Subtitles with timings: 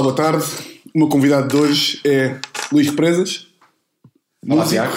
[0.00, 0.46] Olá, boa tarde.
[0.94, 2.40] O meu convidado de hoje é
[2.72, 3.48] Luís Represas.
[4.48, 4.70] Olá, músico.
[4.70, 4.96] Tiago.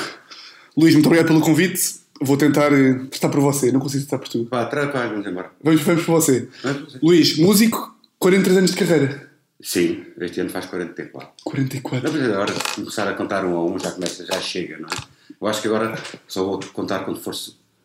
[0.77, 1.95] Luís, muito obrigado pelo convite.
[2.21, 4.45] Vou tentar eh, testar por você, não consigo testar por tu.
[4.45, 5.51] Pá, traz para vamos embora.
[5.61, 6.47] Vamos, vamos por você.
[6.63, 6.97] Vamos?
[7.03, 9.29] Luís, músico, 43 anos de carreira.
[9.61, 11.29] Sim, este ano faz 44.
[11.43, 12.01] 44.
[12.01, 14.93] Não precisa agora começar a contar um a um, já começa, já chega, não é?
[15.41, 17.35] Eu acho que agora só vou contar quando, for,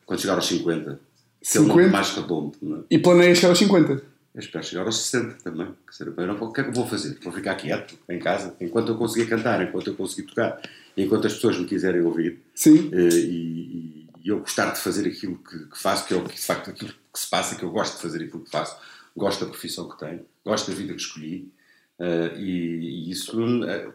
[0.06, 1.00] quando chegar aos 50.
[1.42, 1.66] Que é o 50?
[1.66, 2.80] nome mais redondo, não é?
[2.88, 4.17] E planeia chegar aos 50.
[4.34, 5.74] Eu espero chegar aos 60 também.
[5.90, 7.18] Dizer, eu não- O que é que eu vou fazer?
[7.22, 10.60] Vou ficar quieto em casa enquanto eu conseguir cantar, enquanto eu conseguir tocar,
[10.96, 12.90] enquanto as pessoas me quiserem ouvir Sim.
[12.92, 16.34] eh, e, e- eu gostar de fazer aquilo que, que faço, que é o que
[16.34, 18.76] de facto aquilo que se passa, que eu gosto de fazer aquilo que faço,
[19.16, 21.50] gosto da profissão que tenho, gosto da vida que escolhi
[21.98, 23.88] eh, e, e isso eh,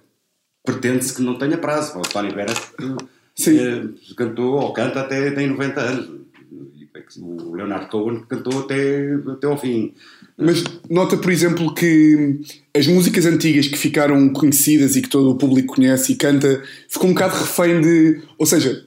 [0.66, 2.00] pretende-se que não tenha prazo.
[2.00, 3.58] O Sim.
[3.60, 6.23] eh, cantou ou canta até tem 90 anos.
[7.20, 9.94] O Leonard Cohen cantou até, até ao fim.
[10.38, 12.40] Mas nota, por exemplo, que
[12.76, 17.10] as músicas antigas que ficaram conhecidas e que todo o público conhece e canta ficou
[17.10, 18.22] um bocado refém de.
[18.38, 18.84] Ou seja,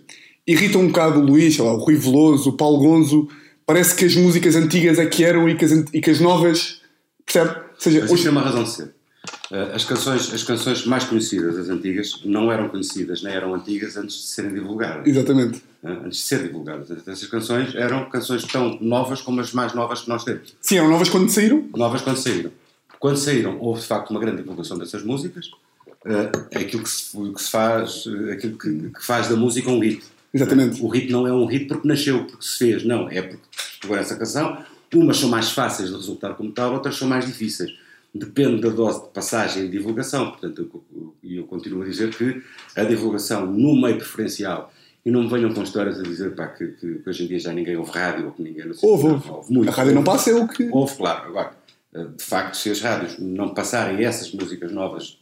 [0.46, 3.28] irritam um bocado o Luís, lá, o Rui Veloso, o Paulo Gonzo.
[3.64, 6.80] Parece que as músicas antigas é que eram e que as, e que as novas.
[7.24, 7.50] Percebe?
[7.50, 8.22] Ou seja, Mas hoje.
[8.22, 8.95] tem uma razão de ser.
[9.50, 13.96] Eh, As canções, as canções mais conhecidas, as antigas, não eram conhecidas nem eram antigas
[13.96, 15.06] antes de serem divulgadas.
[15.06, 15.62] Exatamente.
[15.84, 16.91] eh, Antes de serem divulgadas.
[17.06, 20.54] Essas canções eram canções tão novas como as mais novas que nós temos.
[20.60, 21.69] Sim, eram novas quando saíram.
[21.77, 22.50] Novas quando saíram.
[22.98, 25.50] Quando saíram, houve de facto uma grande divulgação dessas músicas.
[26.50, 30.02] É aquilo que se, que se faz, aquilo que, que faz da música um hit.
[30.32, 30.80] Exatamente.
[30.82, 33.08] O hit não é um hit porque nasceu, porque se fez, não.
[33.10, 33.42] É porque
[33.80, 34.58] pegou essa canção.
[34.94, 37.72] Umas são mais fáceis de resultar como tal, outras são mais difíceis.
[38.19, 40.31] Depende da dose de passagem e divulgação.
[40.31, 42.42] Portanto, eu, eu, continuo a dizer que
[42.75, 44.72] a divulgação no meio preferencial,
[45.05, 47.39] e não me venham com histórias a dizer pá, que, que, que hoje em dia
[47.39, 49.53] já ninguém ouve rádio ou que ninguém não sei Houve, não, houve.
[49.53, 49.69] muito.
[49.69, 50.69] A rádio não passa, é o que.
[50.70, 51.28] Houve, claro.
[51.28, 51.53] Agora,
[51.92, 55.19] de facto, se as rádios não passarem essas músicas novas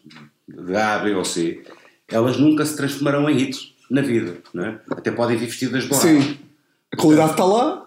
[0.49, 1.63] de A, B ou C,
[2.09, 4.81] elas nunca se transformarão em hits na vida, não é?
[4.91, 5.95] Até podem vir vestidas de.
[5.95, 6.39] Sim.
[6.93, 7.84] A qualidade está lá,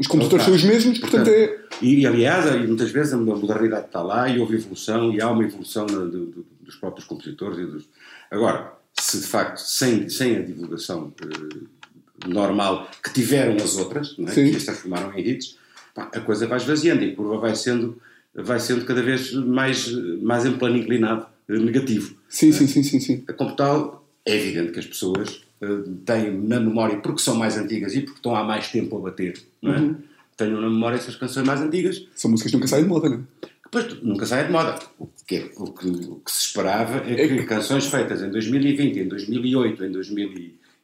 [0.00, 1.58] os compositores são os mesmos, portanto é.
[1.82, 5.44] E, aliás, e muitas vezes a modernidade está lá e houve evolução e há uma
[5.44, 7.58] evolução na- do- do- dos próprios compositores.
[7.58, 7.88] E dos...
[8.30, 14.32] Agora, se de facto, sem, sem a divulgação eh, normal que tiveram as outras, é?
[14.32, 15.56] Que as transformaram em hits,
[15.94, 18.00] pá, a coisa vai esvaziando e a curva vai sendo,
[18.34, 19.88] vai sendo cada vez mais,
[20.22, 22.14] mais em plano inclinado, eh, negativo.
[22.28, 23.20] Sim, sim, sim, sim, sim.
[23.36, 25.66] Como tal, é evidente que as pessoas eh,
[26.04, 29.34] têm na memória, porque são mais antigas e porque estão há mais tempo a bater,
[29.62, 29.78] não é?
[29.78, 29.96] Uhum.
[30.36, 33.16] tenham na memória essas canções mais antigas, São músicas que nunca saem de moda, não
[33.18, 33.20] é?
[33.64, 34.78] depois nunca saem de moda.
[34.98, 38.20] O que, é- o que, o que se esperava é É que que- canções feitas
[38.22, 39.92] em 2020, em 2008, em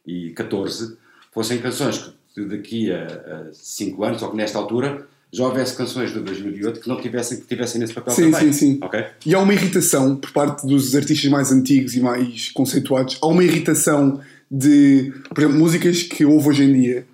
[0.05, 0.97] 2014
[1.33, 6.19] fossem canções que daqui a 5 anos, ou que nesta altura, já houvesse canções de
[6.21, 8.53] 2008 que não tivessem, que tivessem nesse papel Sim, também.
[8.53, 8.79] sim, sim.
[8.81, 9.03] Ok?
[9.25, 13.17] E há uma irritação por parte dos artistas mais antigos e mais conceituados.
[13.21, 17.05] Há uma irritação de, por exemplo, músicas que houve hoje em dia,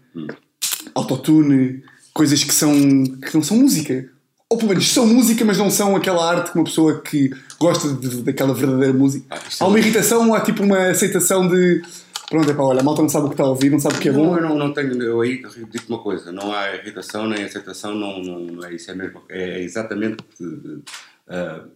[0.95, 1.83] autotune,
[2.13, 2.71] coisas que, são,
[3.03, 4.09] que não são música.
[4.49, 7.91] Ou pelo menos são música, mas não são aquela arte que uma pessoa que gosta
[7.93, 9.25] de- daquela verdadeira música.
[9.31, 11.81] Ah, é há uma muito- irritação, há tipo uma aceitação de.
[12.29, 13.95] Pronto, é pá, olha, a malta não sabe o que está a ouvir, não sabe
[13.95, 14.37] o que é não, bom.
[14.37, 15.37] eu não, não tenho, eu aí
[15.71, 19.21] digo uma coisa, não há irritação nem aceitação, não, não, não é isso, é mesmo,
[19.29, 21.67] é exatamente uh,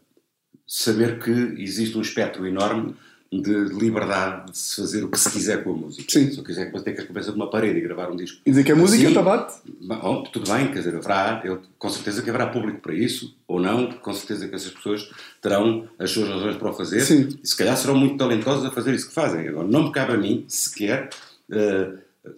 [0.66, 1.30] saber que
[1.62, 2.96] existe um espectro enorme
[3.32, 6.06] de liberdade de se fazer o que se quiser com a música.
[6.10, 6.32] Sim.
[6.32, 8.42] Se eu quiser com a cabeça de uma parede e gravar um disco.
[8.46, 9.56] E dizer que é música, Assim, está bate.
[9.82, 13.60] Bom, tudo bem, quer dizer, haverá, eu, com certeza que haverá público para isso, ou
[13.60, 15.10] não, com certeza que essas pessoas
[15.42, 17.30] terão as suas razões para o fazer, Sim.
[17.44, 19.48] e se calhar serão muito talentosos a fazer isso que fazem.
[19.48, 21.10] Agora, não me cabe a mim, sequer,
[21.52, 21.92] eh,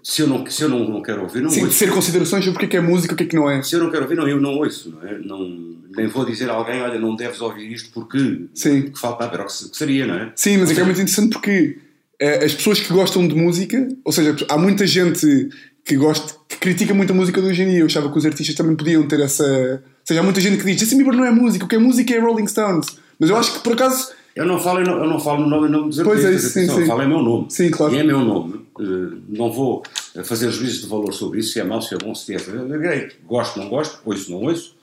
[0.03, 1.77] se eu, não, se eu não, não quero ouvir, não Sim, de ouço.
[1.77, 3.61] ser considerações sobre o que é é música e o que é que não é.
[3.63, 5.17] Se eu não quero ouvir, não, eu não ouço, não é?
[5.19, 8.83] Não, nem vou dizer a alguém, olha, não deves ouvir isto porque Sim.
[8.83, 10.31] que falta, era o que, se- que seria, não é?
[10.35, 11.77] Sim, mas é que é muito interessante porque
[12.19, 15.49] eh, as pessoas que gostam de música, ou seja, há muita gente
[15.85, 17.79] que gosta, que critica muito a música de hoje em dia.
[17.79, 19.43] Eu achava que os artistas também podiam ter essa.
[19.43, 21.79] Ou seja, há muita gente que diz Justin Bieber não é música, o que é
[21.79, 22.85] música é Rolling Stones.
[23.19, 24.11] Mas eu acho que por acaso.
[24.35, 26.55] Eu não falo, em no- eu não falo no nome, nome dos Pois é, artistas,
[26.55, 26.81] isso, sim, sim.
[26.81, 27.47] eu falo em meu nome.
[27.49, 27.93] Sim, claro.
[27.93, 28.61] E é meu nome.
[28.79, 29.83] Eh, não vou
[30.15, 32.37] eh, fazer juízes de valor sobre isso, se é mau, se é bom, se é.
[32.37, 34.75] é gosto, não gosto, ouço, não ouço.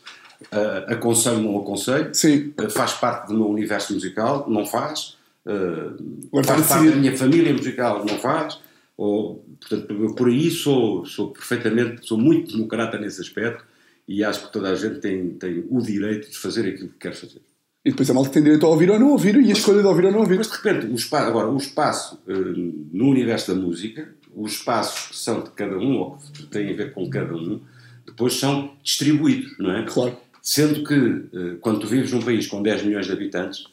[0.52, 2.14] Eh, aconselho, não aconselho.
[2.14, 2.52] Sim.
[2.58, 5.16] Eh, faz parte do meu universo musical, não faz.
[5.46, 8.58] Agora faz parte da minha família musical, não faz.
[8.96, 13.64] Ou, portanto, por aí sou, sou perfeitamente, sou muito democrata nesse aspecto
[14.08, 17.14] e acho que toda a gente tem, tem o direito de fazer aquilo que quer
[17.14, 17.40] fazer.
[17.86, 19.86] E depois a malta tem direito a ouvir ou não ouvir e a escolha de
[19.86, 20.38] ouvir ou não ouvir.
[20.38, 25.10] Mas de repente, o espaço, agora, o espaço eh, no universo da música, os espaços
[25.10, 27.60] que são de cada um, ou que têm a ver com cada um,
[28.04, 29.84] depois são distribuídos, não é?
[29.84, 30.16] Claro.
[30.42, 33.66] Sendo que, uh, quando tu vives num país com 10 milhões de habitantes,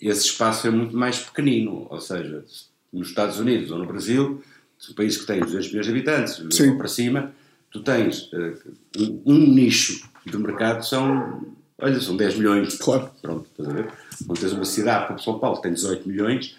[0.00, 1.86] esse espaço é muito mais pequenino.
[1.88, 2.44] Ou seja,
[2.92, 4.42] nos Estados Unidos ou no Brasil,
[4.90, 7.32] um país que tem 200 milhões de habitantes, ou para cima,
[7.70, 8.28] tu tens
[8.98, 12.76] um, um, nicho de mercado, são, olha, são 10 milhões.
[12.76, 13.10] Claro.
[13.20, 13.92] Pronto, estás a ver?
[14.26, 16.56] Quando tens uma cidade como São Paulo, tem 18 milhões,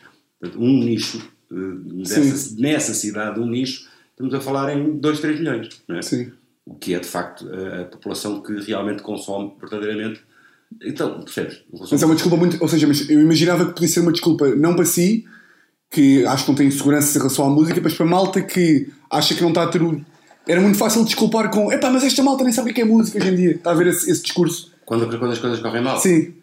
[0.58, 1.18] um nicho,
[1.52, 5.70] uh, dessa, nessa cidade, um nicho, estamos a falar em 2, 3 milhões.
[5.88, 6.02] Não é?
[6.02, 6.32] Sim.
[6.66, 10.22] O que é, de facto, a, a população que realmente consome verdadeiramente
[10.84, 11.64] então, percebes?
[11.72, 12.58] Mas é uma desculpa muito.
[12.62, 15.26] Ou seja, eu imaginava que podia ser uma desculpa não para si,
[15.90, 19.34] que acho que não tem segurança em relação à música, mas para malta que acha
[19.34, 20.02] que não está a ter o.
[20.48, 23.18] Era muito fácil desculpar com epá, mas esta malta nem sabe o que é música
[23.18, 23.52] hoje em dia.
[23.52, 24.72] Está a ver esse, esse discurso?
[24.86, 26.00] Quando, quando as coisas correm mal?
[26.00, 26.36] Sim.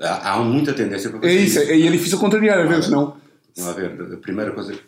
[0.00, 1.70] Há, há muita tendência para É isso, isso.
[1.70, 3.16] é, é difícil contrariar, às vezes, não?
[3.56, 4.78] Não, a ver, a primeira coisa.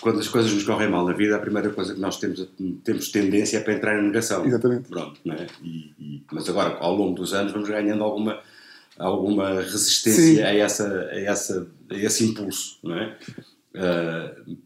[0.00, 2.48] Quando as coisas nos correm mal na vida, a primeira coisa que nós temos,
[2.82, 4.44] temos tendência é para entrar em negação.
[4.44, 4.88] Exatamente.
[4.88, 5.46] Pronto, não é?
[5.62, 8.40] E, e, mas agora, ao longo dos anos, vamos ganhando alguma
[8.98, 13.16] alguma resistência a, essa, a, essa, a esse impulso, não é?
[13.76, 14.56] Uh,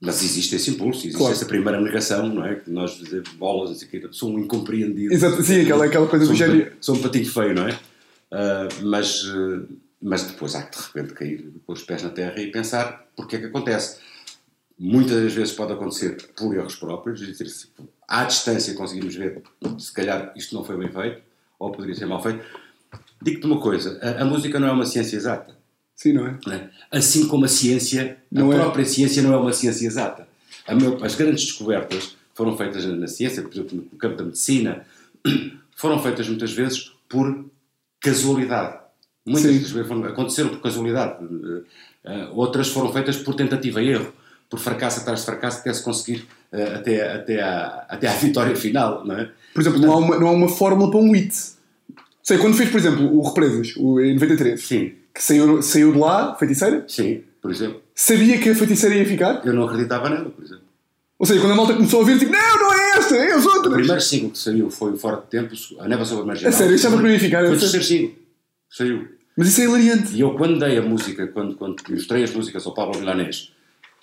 [0.00, 1.32] mas existe esse impulso, existe claro.
[1.32, 2.54] essa primeira negação, não é?
[2.56, 3.00] Que nós
[3.36, 5.12] bolas, assim, que são incompreendidos.
[5.12, 6.72] Exato, sim, aquela, aquela coisa do género.
[6.80, 7.72] São um patinho feio, não é?
[7.72, 9.66] Uh, mas, uh,
[10.00, 13.36] mas depois há que de repente cair com os pés na terra e pensar porque
[13.36, 13.98] é que acontece.
[14.78, 17.48] Muitas das vezes pode acontecer por erros próprios, dizer,
[18.06, 19.42] à distância conseguimos ver
[19.76, 21.20] se calhar isto não foi bem feito,
[21.58, 22.44] ou poderia ser mal feito,
[23.20, 25.56] Digo-te uma coisa: a, a, música não é uma ciência exata.
[25.98, 26.38] Sim, não é?
[26.46, 26.70] Não é?
[26.92, 28.58] Assim como a ciência, não a é.
[28.58, 30.28] própria ciência não é uma ciência exata.
[30.80, 34.86] Meu, as grandes descobertas foram feitas na ciência, por exemplo, no campo da medicina,
[35.76, 37.46] foram feitas muitas vezes por
[38.00, 38.78] casualidade.
[39.26, 41.24] Muitas vezes aconteceram por casualidade.
[41.24, 41.64] Uh,
[42.32, 44.12] outras foram feitas por tentativa e erro,
[44.48, 48.54] por fracasso atrás de fracasso, até se conseguir uh, até, até, à, até à vitória
[48.54, 49.04] final.
[49.04, 49.32] Não é?
[49.52, 51.34] Por exemplo, não há, uma, não há uma fórmula para um hit.
[52.22, 54.92] Sei, quando fez, por exemplo, o Represas, o, em 93, Sim.
[55.18, 57.82] Que saiu, saiu de lá, feiticeira, Sim, por exemplo.
[57.92, 59.42] sabia que a feiticeira ia ficar?
[59.44, 60.62] Eu não acreditava nela, por exemplo.
[61.18, 63.44] Ou seja, quando a malta começou a ouvir, tipo, não, não é esta, é as
[63.44, 63.74] O outras.
[63.74, 66.50] primeiro single que saiu foi o Fora de Tempo, a Neva sobre a Marginal.
[66.50, 67.44] A sério, que não ia ficar.
[67.44, 68.12] Foi o terceiro single.
[68.70, 69.08] Saiu.
[69.36, 70.14] Mas isso é hilariante.
[70.14, 73.52] E eu, quando dei a música, quando, quando mostrei as músicas ao Pablo Milanês,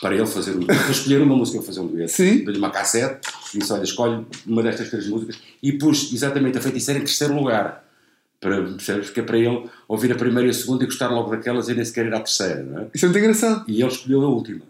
[0.02, 2.44] para ele fazer um para escolher uma música para fazer um dueto, Sim.
[2.44, 7.00] dei-lhe uma cassete, disse, olha, escolhe uma destas três músicas, e pus exatamente a feiticeira
[7.00, 7.85] em terceiro lugar.
[8.46, 9.08] Para, percebes?
[9.08, 11.74] Porque é para ele ouvir a primeira e a segunda e gostar logo daquelas e
[11.74, 12.88] nem sequer ir à terceira, não é?
[12.94, 13.66] Isso é muito engraçado.
[13.68, 14.62] E ele escolheu a última.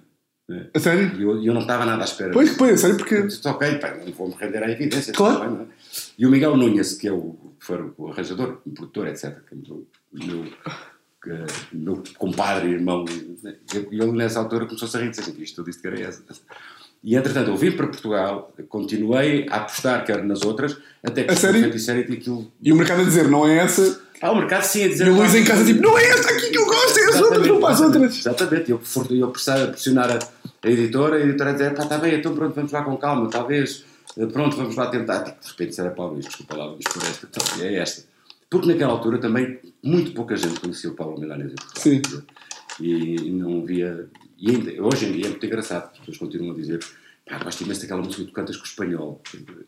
[0.50, 0.68] é?
[0.74, 1.12] A sério?
[1.20, 2.32] E eu, eu não estava nada à espera.
[2.32, 3.16] Pois, pois, a sério, porque.
[3.16, 5.12] Eu disse, ok, pá, não vou-me render à evidência.
[5.12, 5.52] Claro.
[5.52, 5.66] não é?
[6.18, 9.58] E o Miguel Nunes, que é o, foi o arranjador, o produtor, etc., que é
[9.58, 10.46] o meu,
[11.22, 13.04] que- meu compadre, irmão,
[13.44, 13.56] né?
[13.92, 16.24] ele nessa altura começou-se a rir, disse, isto eu disse que era essa.
[17.06, 21.36] E entretanto, eu vim para Portugal, continuei a apostar, quer nas outras, até que A
[21.36, 21.62] sério?
[21.62, 22.52] feiticeira e aquilo.
[22.60, 24.02] E o mercado a dizer, não é essa.
[24.20, 25.06] Há o mercado sim a dizer.
[25.06, 27.22] E o Luís em casa, tipo, não é esta aqui que eu gosto, é as
[27.22, 28.18] outras, não para as outras.
[28.18, 28.82] Exatamente, eu,
[29.12, 30.20] eu precisava pressionar a,
[30.64, 33.30] a editora, a editora a dizer, pá, está bem, então pronto, vamos lá com calma,
[33.30, 33.86] talvez,
[34.18, 35.20] eh, pronto, vamos lá tentar.
[35.20, 38.04] De repente, era Paulo Luís, desculpa lá, vamos por esta, então, é esta.
[38.50, 41.56] Porque naquela altura também muito pouca gente conhecia o Paulo Milanese.
[41.76, 42.02] Sim.
[42.80, 44.08] E não via.
[44.38, 46.80] E ainda, hoje em dia é muito engraçado, as pessoas continuam a dizer,
[47.28, 49.22] pá, gosto imenso daquela música que tu cantas com o espanhol.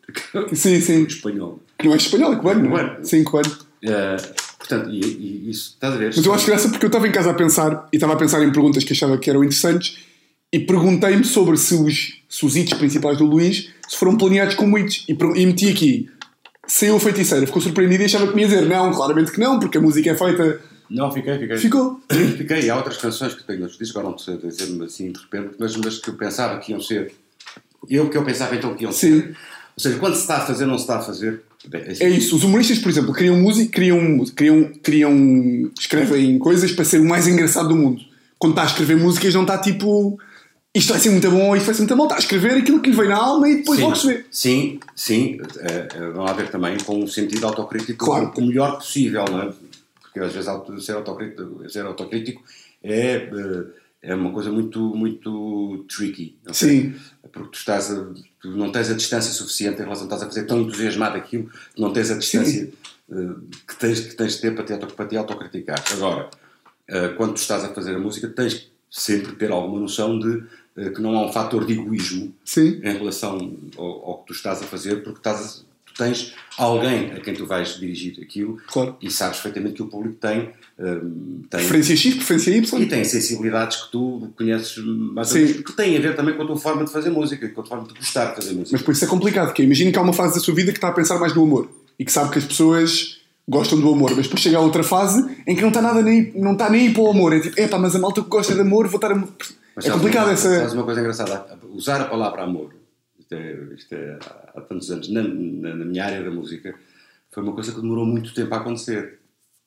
[0.54, 1.04] Sim, sim.
[1.04, 1.60] O espanhol.
[1.78, 3.04] Que não é espanhol, é cubano, não é?
[3.04, 3.58] Sim, cubano.
[3.82, 4.18] Eh,
[4.58, 6.14] portanto, e, e isso, estás a ver?
[6.16, 8.44] Mas eu acho graça porque eu estava em casa a pensar e estava a pensar
[8.44, 9.98] em perguntas que achava que eram interessantes
[10.52, 14.78] e perguntei-me sobre se os, se os hits principais do Luís se foram planeados como
[14.78, 16.10] hits e, e meti aqui
[16.68, 19.58] saiu a feiticeira, ficou surpreendido e achava que me ia dizer não, claramente que não,
[19.58, 20.60] porque a música é feita.
[20.90, 21.58] Não, fiquei, fiquei.
[21.58, 22.02] Ficou.
[22.38, 25.56] Fiquei, há outras canções que tenho nos discos, agora não sei dizer-me assim de repente,
[25.60, 27.14] mas, mas que eu pensava que iam ser.
[27.90, 29.22] Eu que eu pensava então que iam Sim.
[29.22, 29.30] ser.
[29.76, 31.42] Ou seja, quando se está a fazer, não se está a fazer.
[31.68, 32.36] Bem, assim, É isso.
[32.36, 37.28] Os humoristas, por exemplo, criam música, criam, criam, criam, escrevem coisas para ser o mais
[37.28, 38.02] engraçado do mundo.
[38.40, 40.18] Quando está a escrever músicas, não está tipo
[40.78, 42.04] isto vai ser muito bom, isto vai ser muito bom.
[42.04, 44.26] Está a escrever aquilo que lhe vem na alma e depois sim, logo se vê.
[44.30, 45.40] Sim, sim.
[45.60, 48.32] eh, vão haver também com um sentido autocrítico Claro.
[48.38, 49.50] o melhor possível, não é?
[50.18, 52.44] Porque às vezes ser autocrítico, ser autocrítico
[52.84, 53.66] é, eh,
[54.02, 56.38] é uma coisa muito, muito tricky.
[56.52, 56.96] Sim.
[57.32, 58.08] Porque tu, estás a,
[58.42, 61.94] tu não tens a distância suficiente em relação, estás a fazer tão entusiasmado aquilo não
[61.94, 62.72] tens a distância
[63.12, 63.16] eh,
[63.68, 65.84] que, tens, que tens de ter para te, para te autocriticar.
[65.92, 66.30] Agora,
[66.88, 70.44] eh, quando tu estás a fazer a música, tens sempre que ter alguma noção de
[70.94, 72.80] que não há um fator de egoísmo Sim.
[72.84, 75.67] em relação ao, ao que tu estás a fazer, porque estás a-
[75.98, 78.96] tens alguém a quem tu vais dirigir aquilo Claro.
[79.02, 80.50] e sabes perfeitamente que o público tem,
[80.80, 82.88] hum, tem Preferência X, preferência e Y.
[82.90, 86.48] tem sensibilidades que tu conheces mais ou menos, que têm a ver também com a
[86.48, 88.70] tua forma de fazer música, com a tua forma de gostar de fazer música.
[88.74, 90.78] Mas por isso é complicado, porque imagina que há uma fase da sua vida que
[90.78, 91.70] está a pensar mais no amor.
[92.00, 93.18] e que sabe que as pessoas
[93.50, 96.32] gostam do amor, mas depois chega a outra fase em que não está nada nem,
[96.36, 97.34] não está nem aí para o amor.
[97.34, 99.16] É tipo, epá, mas a malta que gosta de amor, vou estar a...
[99.16, 100.58] Mas É complicado uma, essa.
[100.60, 101.46] Sabes uma coisa engraçada?
[101.72, 102.70] Usar a palavra amor,
[103.28, 104.20] isto é, isto é
[104.56, 106.74] há tantos anos, na, na- na minha área da música,
[107.32, 109.20] foi uma coisa que demorou muito tempo a acontecer.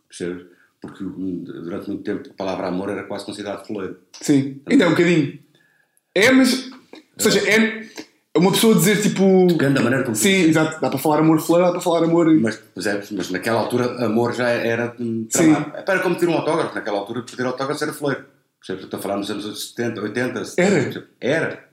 [0.09, 0.47] Percebes?
[0.81, 3.99] Porque durante muito tempo a palavra amor era quase considerado foleiro.
[4.21, 5.39] Sim, ainda é um bocadinho.
[6.15, 6.71] É, mas.
[6.73, 7.87] Ou seja, é
[8.35, 9.47] uma pessoa dizer tipo.
[9.47, 12.35] Depende da maneira como Sim, exato, dá para falar amor flor, dá para falar amor.
[12.41, 13.11] Mas, percebes?
[13.11, 14.97] Mas naquela altura, amor já era
[15.31, 15.77] tramado.
[15.77, 16.75] É para como pedir um autógrafo.
[16.75, 18.25] Naquela altura, pedir autógrafo era foleiro.
[18.59, 18.85] Percebes?
[18.85, 20.63] Estou a falar nos anos 70, 80, 70.
[20.63, 20.83] Era?
[20.85, 21.09] percebes?
[21.21, 21.70] Era.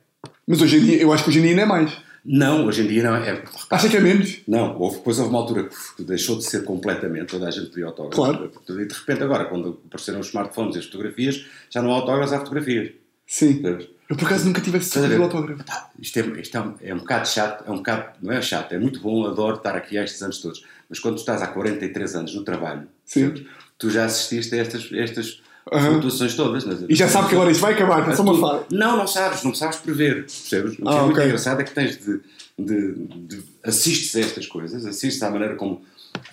[0.48, 1.98] Mas hoje em dia, eu acho que hoje em dia não é mais.
[2.24, 3.44] Não, hoje em dia não é.
[3.70, 4.39] Acha que é menos?
[4.48, 7.86] Não, houve, depois houve uma altura que deixou de ser completamente, toda a gente pedia
[7.86, 8.16] autógrafo.
[8.16, 8.51] Claro.
[8.70, 12.34] E de repente agora, quando apareceram os smartphones e as fotografias, já não há autógrafos,
[12.34, 12.92] há fotografias.
[13.25, 13.62] Sim.
[13.62, 13.89] Percebes?
[14.10, 15.63] Eu por acaso nunca tive esse a tipo de autógrafo.
[15.66, 18.42] Pá, Isto, é, isto é, um, é um bocado chato, é um bocado, não é
[18.42, 20.63] chato, é muito bom, adoro estar aqui há estes anos todos.
[20.89, 23.30] Mas quando tu estás há 43 anos no trabalho, Sim.
[23.30, 23.51] percebes?
[23.77, 25.92] tu já assististe a estas, estas Aham.
[25.94, 26.66] flutuações todas.
[26.66, 26.78] não é?
[26.90, 28.66] E já sabe que agora isto vai acabar, é só uma fase.
[28.72, 30.74] Não, não sabes, não sabes prever, percebes?
[30.74, 31.26] O que Ah, é muito ok.
[31.26, 32.20] engraçado é que tens de,
[32.58, 32.94] de,
[33.28, 35.82] de assistes a estas coisas, assistes à maneira como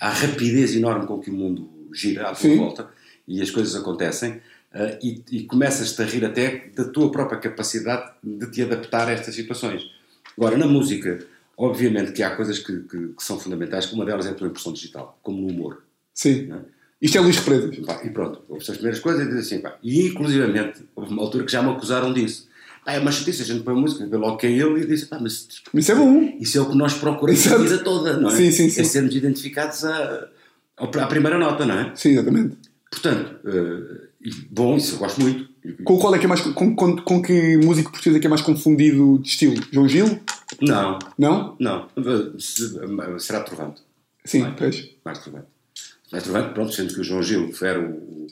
[0.00, 2.56] à rapidez enorme com que o mundo gira à tua Sim.
[2.58, 2.88] volta
[3.28, 4.40] e as coisas acontecem
[4.72, 9.12] ah, e, e começas-te a rir até da tua própria capacidade de te adaptar a
[9.12, 9.82] estas situações.
[10.36, 11.24] Agora, na música,
[11.56, 14.48] obviamente que há coisas que, que- que são fundamentais, que uma delas é a tua
[14.48, 15.82] impressão digital, como no humor.
[16.12, 16.50] Sim.
[16.52, 16.73] é?
[17.04, 17.38] Isto é Luís.
[17.86, 21.22] Pá, e pronto, houve as primeiras coisas e diz assim, pá, e inclusivamente houve uma
[21.22, 22.48] altura que já me acusaram disso.
[22.84, 25.04] Pá, é uma chatice, a gente põe música, vê logo que é ele e diz,
[25.04, 26.36] pá, mas Isso é bom.
[26.40, 28.36] isso é o que nós procuramos a vida toda, não é?
[28.36, 28.80] Sim, sim, sim.
[28.80, 30.28] É sermos identificados à,
[30.78, 31.92] à primeira nota, não é?
[31.94, 32.56] Sim, exatamente.
[32.90, 33.36] Portanto,
[34.22, 35.48] e, bom, isso eu gosto muito.
[35.84, 36.40] Com qual é que é mais.
[36.40, 39.56] Com, com, com que músico português é que é mais confundido de estilo?
[39.72, 40.20] João Gil?
[40.60, 41.56] Não, Não?
[41.58, 41.88] não,
[42.38, 42.78] se-
[43.18, 43.80] será Trovante.
[44.24, 44.90] Sim, pois.
[45.04, 45.46] Mais Trovante.
[46.12, 48.26] Mais Trovante, pronto, sendo que o João Gil era o,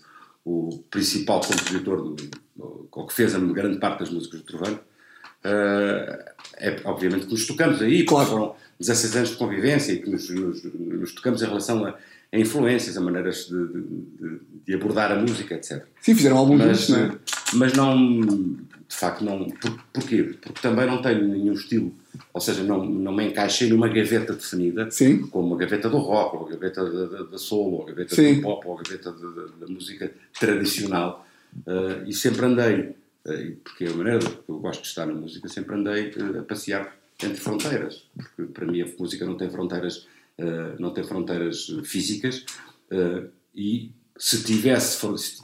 [0.45, 2.17] o, principal compositor, do,
[2.57, 4.81] ou que fez a grande parte das músicas do Trovante,
[5.45, 8.29] é obviamente que nos tocamos aí, Claro.
[8.31, 11.95] foram 16 anos de convivência e que nos, nos, nos tocamos em relação a,
[12.33, 15.85] a influências, a maneiras de, de- de- abordar a música, etc.
[16.01, 17.11] Sim, fizeram alguns Mas, não é?
[17.55, 19.49] mas não, de facto, não.
[19.51, 20.35] Por, porquê?
[20.41, 21.93] Porque também não tenho nenhum estilo,
[22.33, 25.27] ou seja, não, não me encaixei numa gaveta definida, Sim.
[25.29, 28.37] como a gaveta do rock, ou a gaveta da, soul, ou a gaveta Sim.
[28.37, 31.27] do pop, ou a gaveta da, música tradicional.
[31.67, 32.93] Eh, e sempre andei, eh,
[33.65, 36.43] porque é a maneira que eu gosto de estar na música, sempre andei eh, a
[36.43, 40.07] passear entre fronteiras, porque para mim a música não tem fronteiras,
[40.39, 42.45] eh, não tem fronteiras eh, físicas,
[42.91, 43.25] eh,
[43.55, 44.99] e se tivesse,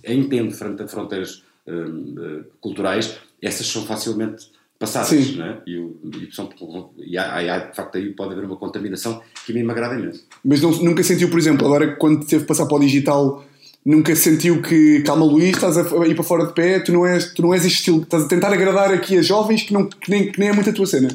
[0.04, 5.36] entendo fron- fronteiras eh, eh, culturais, essas são facilmente passadas, Sim.
[5.36, 5.62] não é?
[5.66, 6.48] E, e são-
[6.96, 9.94] e há, há- de facto aí pode haver uma contaminação que a mim me agrada
[9.98, 10.24] imenso.
[10.44, 13.44] Mas não- nunca sentiu, por exemplo, agora quando teve que passar para o digital,
[13.84, 17.32] nunca sentiu que, calma Luís, estás a ir para fora de pé, tu não és,
[17.32, 20.10] tu não és este estilo, estás a tentar agradar aqui a jovens que, não, que,
[20.10, 21.08] nem, que nem é muito a tua cena.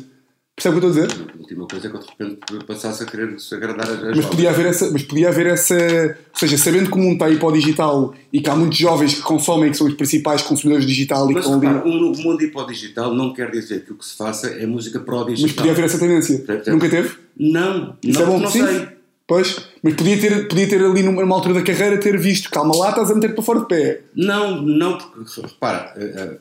[0.55, 1.25] Percebe o que eu estou a dizer?
[1.33, 3.99] A última coisa é que eu de repente passasse a querer se agradar a Mas
[4.01, 4.25] jovens.
[4.27, 5.73] podia, haver essa, mas podia haver essa.
[5.75, 8.77] Ou seja, sabendo que o mundo está aí para o digital e que há muitos
[8.77, 11.67] jovens que consomem, que são os principais consumidores digital e que Mas estão ali.
[11.67, 14.47] repara, o mundo ir para o digital não quer dizer que o que se faça
[14.47, 15.47] é música para o digital.
[15.47, 16.45] Mas podia haver essa tendência.
[16.45, 16.69] Certo.
[16.69, 17.15] Nunca teve?
[17.35, 18.87] Não, Isso não, é bom, não sei.
[19.25, 22.89] Pois, mas podia ter, podia ter ali numa altura da carreira ter visto, calma lá,
[22.89, 24.01] estás a meter para fora de pé.
[24.15, 26.37] Não, não, porque repara, eh, eh,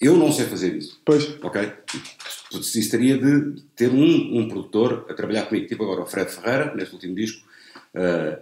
[0.00, 1.00] eu não sei fazer isso.
[1.04, 1.72] Pois, Ok?
[2.50, 6.94] Precisaria de ter um, um produtor a trabalhar comigo, tipo agora o Fred Ferreira, neste
[6.94, 7.46] último disco,
[7.94, 8.38] eh,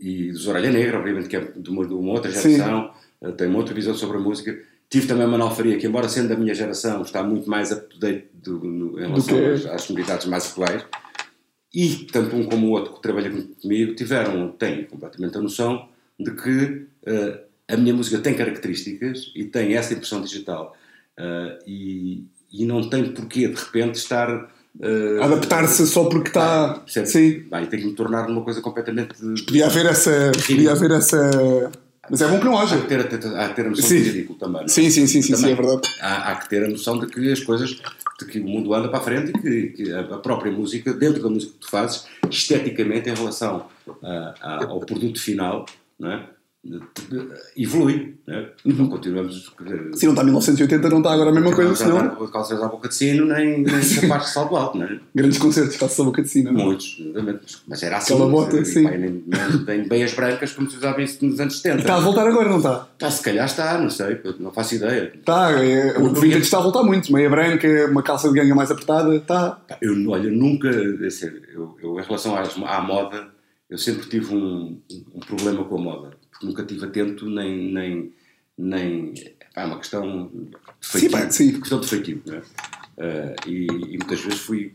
[0.00, 2.90] e dos Orelha Negra, obviamente que é de uma, de uma outra geração,
[3.22, 4.58] eh, tem uma outra visão sobre a música.
[4.88, 8.26] Tive também a Manuel Faria, que embora sendo da minha geração, está muito mais up-to-date
[8.42, 9.52] do- no- em relação é.
[9.52, 10.84] às, às novidades mais atuais.
[11.72, 13.30] E tanto um como o outro que trabalha
[13.62, 19.44] comigo tiveram, têm completamente a noção de que eh, a minha música tem características e
[19.44, 20.76] tem essa impressão digital.
[21.16, 24.50] Eh, e, e não tem porquê de repente estar.
[24.80, 26.82] eh, adaptar-se só porque está.
[26.86, 27.44] Sim.
[27.48, 29.14] Vai ter que me tornar numa coisa completamente.
[29.46, 30.32] Podia haver essa.
[30.46, 31.70] Podia haver essa.
[32.10, 32.74] Mas é bom que não haja.
[32.74, 34.02] há que ter, há que ter a noção Sim.
[34.02, 34.64] de ridículo também.
[34.64, 34.68] é?
[34.68, 35.52] Sim, sim, sim, sim, sim, Também.
[35.52, 35.82] é verdade.
[36.00, 37.80] Há, há que ter a noção de que as coisas,
[38.26, 41.28] que o mundo anda para a frente e que, que a, própria música, dentro da
[41.28, 43.66] música que tu fazes, esteticamente em relação
[44.02, 45.66] a- a- ao produto final,
[45.98, 46.26] não é?
[47.56, 48.16] Evolui.
[48.26, 48.48] Né?
[48.66, 49.50] Não continuamos.
[49.94, 52.04] Se não está 1980, não está agora a mesma coisa, senão.
[52.04, 55.00] Não calças à boca de sino, nem, nem capaz de salto alto, não é?
[55.14, 56.52] Grandes concertos, calças à boca de sino.
[56.52, 56.64] não é?
[56.64, 57.58] Muitos, exatamente.
[57.66, 58.12] Mas era assim.
[58.12, 58.84] Aquela bota, e, sim.
[58.84, 59.24] nem,
[59.66, 61.80] nem beias brancas como se usava isso nos anos 70.
[61.80, 62.88] Está a voltar agora, não está?
[62.98, 65.12] Tá, se calhar está, não sei, não faço ideia.
[65.14, 67.10] Está, é, o vintage está a voltar muito.
[67.10, 69.60] Meia branca, uma calça de ganga mais apertada, está.
[69.80, 71.08] Eu, olha, nunca, é
[71.54, 73.28] eu, eu em relação às, à moda,
[73.70, 74.78] eu sempre tive um,
[75.14, 76.10] um problema com a moda,
[76.42, 78.12] nunca estive atento nem, nem,
[78.58, 79.14] nem
[79.54, 81.60] é uma questão de Sim, feitio, pá, sim.
[81.60, 82.42] questão de feitio, não é?
[83.02, 84.72] Ah, e, e muitas vezes fui,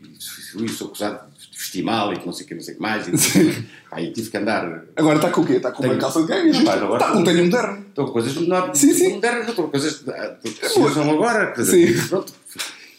[0.52, 2.76] fui sou acusado de vestir mal e que não sei o que, não sei o
[2.76, 3.64] que mais, e, Sim.
[3.98, 5.54] e tive que andar Agora está com o quê?
[5.54, 6.64] Está com uma Tenho- calça de?
[6.64, 7.84] Pá, agora- Está com um tênis moderno.
[7.88, 9.12] Estou com coisas modernas, Sim, sim.
[9.14, 10.02] modernas, estou com coisas
[10.42, 11.64] que se usam agora.
[11.64, 11.86] Sim.
[12.08, 12.32] pronto,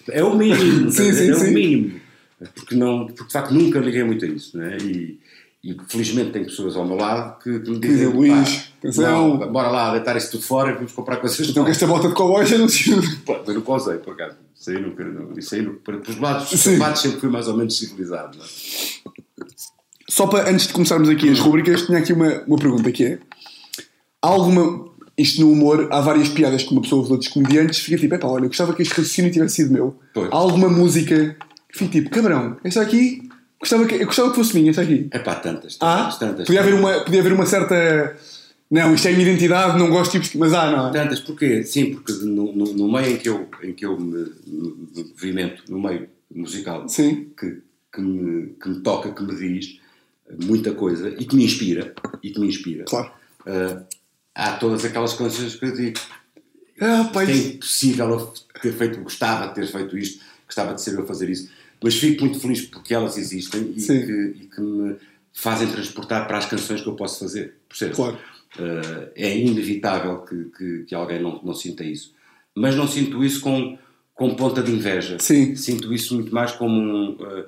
[0.09, 1.53] é o mínimo, Sim, é sim, o sim.
[1.53, 1.99] mínimo.
[2.55, 4.57] Porque, não, porque de facto nunca liguei muito a isso.
[4.57, 4.77] Né?
[4.81, 5.19] E,
[5.63, 9.37] e felizmente tenho pessoas ao meu lado que, que me dizem: dizem, Luís, "Pá, atenção."
[9.37, 11.71] não, bora lá deitar isso tudo fora e vamos comprar coisas Então novas.
[11.75, 12.67] esta bota de cowboy já não.
[13.25, 14.35] Pá, Eu nunca usei, por acaso.
[14.59, 15.03] Isso aí nunca.
[15.03, 15.79] Não, isso aí nunca.
[15.83, 18.37] Para os lados, os lados sempre fui mais ou menos civilizado.
[18.37, 18.47] não é?
[20.09, 23.19] Só para, antes de começarmos aqui as rubricas, tinha aqui uma, uma pergunta que é
[24.21, 24.87] há alguma,
[25.17, 28.15] isto no humor, há várias piadas que uma pessoa ouve de outros comediantes fica tipo,
[28.15, 29.99] epá, olha, eu gostava que este raciocínio tivesse sido meu.
[30.13, 30.29] Pois.
[30.31, 31.35] Há alguma música
[31.69, 33.26] que fica tipo, cabrão, esta aqui,
[33.59, 35.07] gostava que, eu gostava que fosse minha, esta aqui.
[35.11, 36.45] É pá, tantas, Ah, tantas, tantas.
[36.47, 38.17] podia haver, uma, podia haver uma certa,
[38.69, 40.91] não, isto é a minha identidade, não gosto tipo, mas há, não é?
[40.91, 41.63] Tantas, porquê?
[41.63, 45.03] Sim, porque no, no, no meio em que eu, em que eu me, me- me
[45.09, 47.31] movimento, no meio musical, Sim.
[47.39, 47.61] que,
[47.93, 49.79] que, me, que me toca, que me diz
[50.45, 53.11] muita coisa e que me inspira, e que me inspira, Claro.
[53.45, 53.81] ah,
[54.35, 55.99] há todas aquelas coisas que eu digo,
[56.81, 61.03] Ah, pá, é impossível ter feito, gostava de ter feito isto, gostava de ser eu
[61.03, 61.49] a fazer isso,
[61.81, 63.93] mas fico muito feliz porque elas existem e que,
[64.43, 64.95] e que me
[65.33, 67.95] fazem transportar para as canções que eu posso fazer, percebes?
[67.95, 68.17] Claro.
[68.57, 72.13] Uh, é inevitável que, que, que alguém não, não sinta isso.
[72.55, 73.77] Mas não sinto isso com,
[74.15, 75.17] com ponta de inveja.
[75.19, 75.55] Sim.
[75.55, 77.11] Sinto isso muito mais como um.
[77.11, 77.45] uh,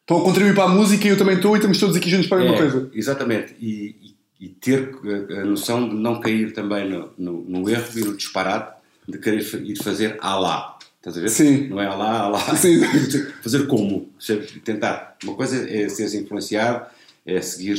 [0.00, 2.28] estão a contribuir para a música e eu também estou e estamos todos aqui juntos
[2.28, 2.90] para a mesma é, coisa.
[2.94, 3.54] Exatamente.
[3.60, 4.12] E, e-
[4.42, 4.90] e ter
[5.30, 8.76] a, a noção de não cair também no, no, no erro e no disparate
[9.08, 10.71] de querer ir fazer à lá.
[11.02, 11.30] Estás a ver?
[11.30, 11.66] Sim.
[11.68, 12.38] Não é lá, lá.
[12.56, 12.80] Sim.
[13.42, 14.08] fazer como?
[14.64, 15.16] Tentar.
[15.24, 16.86] Uma coisa é seres influenciado,
[17.26, 17.76] é seguir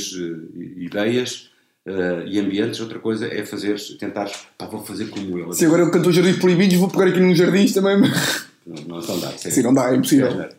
[0.78, 1.50] ideias
[1.86, 5.54] eh, e ambientes, outra coisa é fazer, tentar, pá, vou fazer como ele.
[5.54, 7.98] Se agora eu canto jardins proibidos, vou pegar aqui nos jardins também.
[7.98, 9.30] mas- Não, não, não dá.
[9.38, 10.42] Sim, não dá, é impossível.
[10.42, 10.50] É,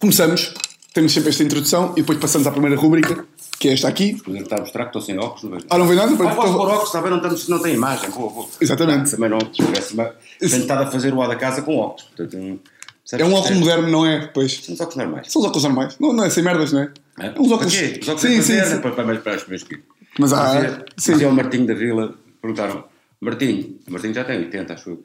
[0.00, 0.52] Começamos,
[0.92, 3.24] temos sempre esta introdução e depois passamos à primeira rúbrica,
[3.58, 4.14] que é esta aqui.
[4.14, 5.66] Por exemplo, está a mostrar que estou sem óculos, não vejo.
[5.70, 6.12] Ah, não vê nada?
[6.14, 8.10] Ah, posso pôr óculos, está bem, não, estamos, não tem imagem.
[8.10, 8.50] Vou, vou.
[8.60, 9.10] Exatamente.
[9.10, 12.04] Também não, parece uma- tenho estado a fazer o A da casa com óculos.
[12.04, 12.58] Portanto, um,
[13.12, 14.26] É um óculos moderno, não é?
[14.26, 14.52] Pois.
[14.64, 15.32] São os óculos normais.
[15.32, 15.96] São os óculos normais.
[15.98, 16.92] Não, não é sem merdas, não é?
[17.18, 17.26] É?
[17.26, 17.74] É uns óculos.
[17.76, 17.98] Para quê?
[18.00, 18.80] Os óculos Sim, é sim, sim.
[18.80, 19.84] Para, para, para os meus filhos.
[20.18, 20.54] Mas há.
[20.54, 21.12] Dizia, Sim.
[21.12, 22.84] dizia o Martinho da Vila, perguntaram,
[23.20, 25.04] Martinho, o Martinho já tem 80, acho eu,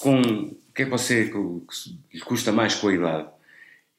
[0.00, 3.26] com, o que é que você, que, que lhe custa mais com a idade?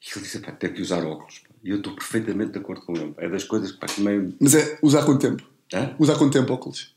[0.04, 1.38] E ele disse, pá, ter que usar óculos.
[1.38, 1.54] pá.
[1.64, 3.14] E eu estou perfeitamente de acordo com ele.
[3.18, 4.34] É das coisas que, pá, que meio...
[4.38, 5.42] Mas é usar quanto tempo?
[5.72, 5.94] Hã?
[5.98, 6.94] Usar quanto tempo óculos?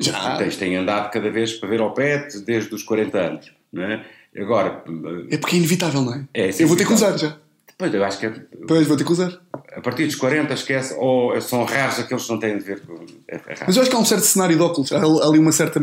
[0.00, 0.36] Já.
[0.38, 4.04] Tens, tem andado cada vez para ver ao pé desde os 40 anos, não é?
[4.36, 4.82] Agora,
[5.30, 6.24] É porque é inevitável, não é?
[6.34, 7.36] É, sim, eu vou ter que usar já.
[7.66, 8.30] depois eu acho que é,
[8.66, 9.40] Pois, vou ter que usar.
[9.52, 12.94] a partir dos 40 esquece, ou são raros aqueles que não têm de ver com...
[13.28, 13.56] É, é.
[13.66, 14.90] Mas eu acho que há um certo cenário de óculos.
[14.92, 15.80] Há ali uma certa.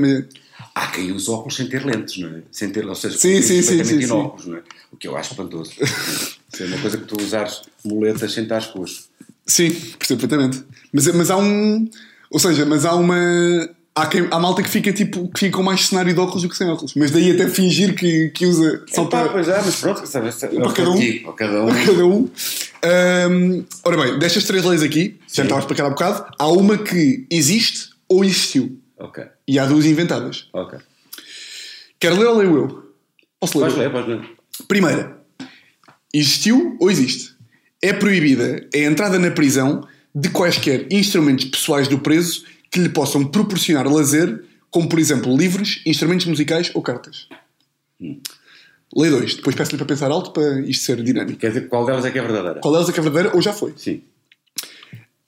[0.74, 2.42] Há quem usa óculos sem ter lentes, não é?
[2.52, 4.62] Sem ter, ou seja, Sim, sim, sim, sim, não é?
[4.92, 5.72] O que eu acho espantoso.
[6.60, 9.06] É uma coisa que tu usares muletas sem estar coxo.
[9.48, 10.64] Sim, percebo perfeitamente.
[10.94, 11.88] Mas, mas há um.
[12.32, 13.16] Ou seja, mas há uma.
[13.98, 16.50] Há, quem, há malta que fica, tipo, que fica com mais cenário de óculos do
[16.50, 16.94] que sem óculos.
[16.96, 19.30] Mas daí até fingir que, que usa só Epá, para.
[19.32, 21.34] pois é, mas pronto, sabe, sabe, para cada um.
[21.34, 21.68] Cada um.
[21.68, 22.30] para cada um.
[22.84, 25.42] Ahm, ora bem, destas três leis aqui, já Sim.
[25.44, 28.78] estava a explicar há bocado, há uma que existe ou existiu.
[29.00, 30.50] Ok, E há duas inventadas.
[30.54, 30.80] ok.
[32.00, 32.94] Quero ler ou leio eu?
[33.40, 33.66] Posso ler?
[33.72, 33.82] Podes eu?
[33.84, 34.30] ler, podes ler.
[34.68, 35.15] Primeira,
[36.18, 37.36] existiu ou existe?
[37.82, 43.26] É proibida a entrada na prisão de quaisquer instrumentos pessoais do preso que lhe possam
[43.26, 47.28] proporcionar lazer, como por exemplo livros, instrumentos musicais ou cartas.
[48.96, 49.36] Lei 2.
[49.36, 51.38] Depois peço-lhe para pensar alto para isto ser dinâmico.
[51.38, 52.60] Quer dizer, qual delas é que é verdadeira?
[52.62, 53.74] Qual delas é que é verdadeira ou já foi?
[53.76, 54.02] Sim.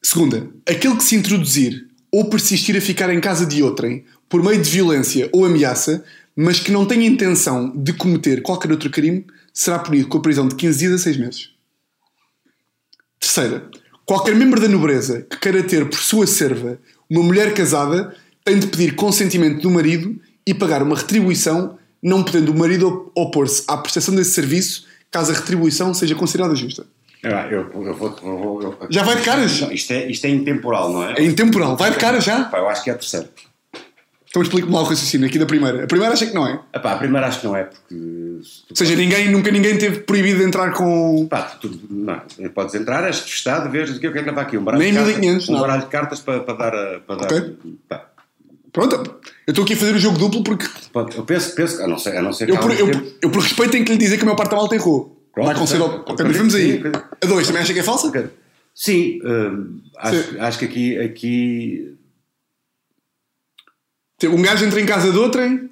[0.02, 4.62] Segunda, aquele que se introduzir ou persistir a ficar em casa de outrem por meio
[4.62, 6.04] de violência ou ameaça,
[6.36, 9.26] mas que não tenha intenção de cometer qualquer outro crime,
[9.60, 11.50] será punido com a prisão de 15 dias a 6 meses.
[13.20, 13.70] Terceira,
[14.06, 16.78] qualquer membro da nobreza que queira ter por sua serva
[17.10, 22.52] uma mulher casada tem de pedir consentimento do marido e pagar uma retribuição, não podendo
[22.52, 26.86] o marido opor-se à prestação desse serviço caso a retribuição seja considerada justa.
[27.24, 29.60] Eu, eu vou, eu vou- eu- Já vai de caras?
[29.62, 31.13] Não, isto, é, isto é intemporal, não é?
[31.13, 31.76] É intemporal.
[31.76, 32.43] Vai de cara já?
[32.46, 33.28] Pá, eu acho que é a terceira.
[34.29, 35.85] Então explique-me lá o raciocínio aqui da primeira.
[35.85, 36.59] A primeira achei que não é.
[36.73, 37.95] Epá, a primeira acho que não é, porque.
[37.95, 41.25] Ou seja, ninguém, nunca ninguém teve proibido de entrar com.
[41.27, 42.21] Pá, tu, não,
[42.53, 44.57] podes entrar, és testado, vês o que é que levar aqui.
[44.57, 46.75] Um baralho Nem de cartas, 1500, um baralho de cartas para, para dar.
[46.75, 47.43] a- Para dar
[47.87, 48.05] pá,
[48.73, 48.95] Pronto,
[49.47, 50.67] eu estou aqui a fazer o jogo duplo porque.
[51.15, 52.89] eu penso, penso, a não ser, a não ser que Eu por, eu,
[53.21, 55.17] eu por respeito tenho que lhe dizer que a maior parte da malta errou.
[55.33, 55.87] Pronto, Vai acontecer ao.
[56.01, 56.81] Ok, mas vamos aí.
[56.81, 56.91] sim.
[57.23, 58.31] A dois, também acha que é falsa?
[58.75, 60.39] Sim, hum, acho, Sim.
[60.39, 61.96] acho que aqui, aqui
[64.23, 65.69] Um gajo entra em casa de outra, hein?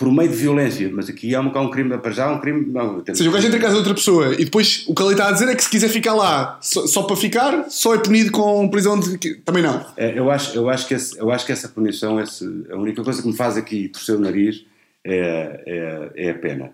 [0.00, 2.40] por meio de violência, mas aqui há um, há um crime, para já há um
[2.40, 2.64] crime.
[2.72, 5.02] Não, Ou seja, o gajo entra em casa de outra pessoa e depois o que
[5.02, 7.94] ele está a dizer é que se quiser ficar lá só, só para ficar, só
[7.94, 9.18] é punido com prisão de.
[9.44, 9.84] Também não.
[9.98, 13.04] É, eu, acho, eu, acho que esse, eu acho que essa punição, esse, a única
[13.04, 14.64] coisa que me faz aqui torcer o nariz
[15.04, 15.62] é,
[16.16, 16.72] é, é a pena.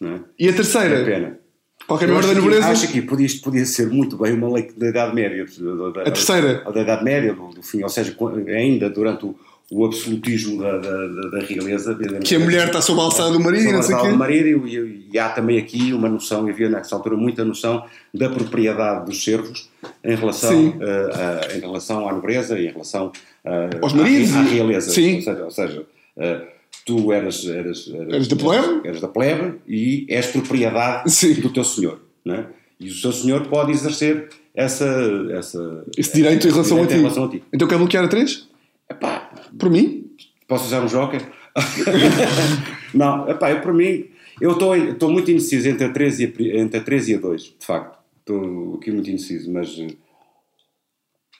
[0.00, 0.20] É?
[0.38, 1.38] E a É a terceira, pena.
[1.84, 2.68] qualquer Eu da que, nobreza.
[2.68, 5.44] acho que podia, isto podia ser muito bem uma lei da Idade Média.
[5.58, 6.62] Da, da, A terceira?
[6.72, 8.16] Da Idade Média, do, do fim, ou seja,
[8.56, 9.34] ainda durante o,
[9.74, 11.98] o absolutismo da, da, da, da realeza.
[12.22, 15.08] Que a mulher está sob a alçada do marido e não sei do marido e,
[15.12, 19.24] e- há também aqui uma noção, e havia nessa altura muita noção da propriedade dos
[19.24, 19.70] servos
[20.04, 21.10] em relação, eh,
[21.52, 23.10] a- em relação à nobreza e em relação
[23.44, 24.90] eh, Aos à- maridos à, realeza.
[24.90, 25.16] Sim.
[25.16, 25.86] Ou seja, ou seja,
[26.18, 26.40] eh,
[26.84, 28.80] tu eras, eras, Eras da plebe?
[28.88, 31.34] eras da plebe e és propriedade Sim.
[31.40, 31.98] do teu senhor.
[32.24, 32.46] Não é?
[32.78, 34.86] E o seu senhor pode exercer essa,
[35.32, 36.98] essa, Esse direito em relação, direito a, ti.
[36.98, 37.42] em relação a ti.
[37.52, 38.46] Então quer bloquear a três?
[38.90, 39.21] Epá,
[39.58, 40.10] Por mim?
[40.48, 41.22] Posso usar um joker?
[42.94, 44.06] não, epá, eu para mim,
[44.40, 47.42] eu estou muito indeciso entre a 3 e a, entre a 3 e a 2,
[47.42, 47.98] de facto.
[48.20, 49.88] Estou aqui muito indeciso, mas eh,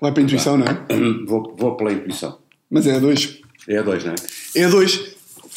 [0.01, 0.85] Vai para a intuição, não é?
[1.27, 2.39] vou, vou pela intuição.
[2.71, 3.39] Mas é a dois.
[3.69, 4.17] É a 2, não é?
[4.57, 5.13] É a dois.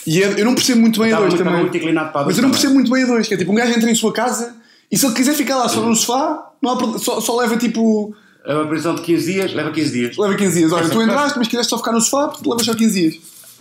[0.06, 1.62] E é- eu não percebo muito bem a Estava dois muito, estava também.
[1.64, 2.62] muito inclinado para a Mas dois eu não também.
[2.62, 3.28] percebo muito bem a dois.
[3.28, 4.56] Que é tipo, um gajo entra em sua casa
[4.92, 8.16] e se ele quiser ficar lá só no sofá, não há só, só leva tipo.
[8.48, 10.18] É uma prisão de 15 dias, leva 15 dias.
[10.18, 10.72] Leva 15 dias.
[10.72, 13.16] Olha, tu entraste, mas quiseste só ficar no sofá, porque levas só 15 dias.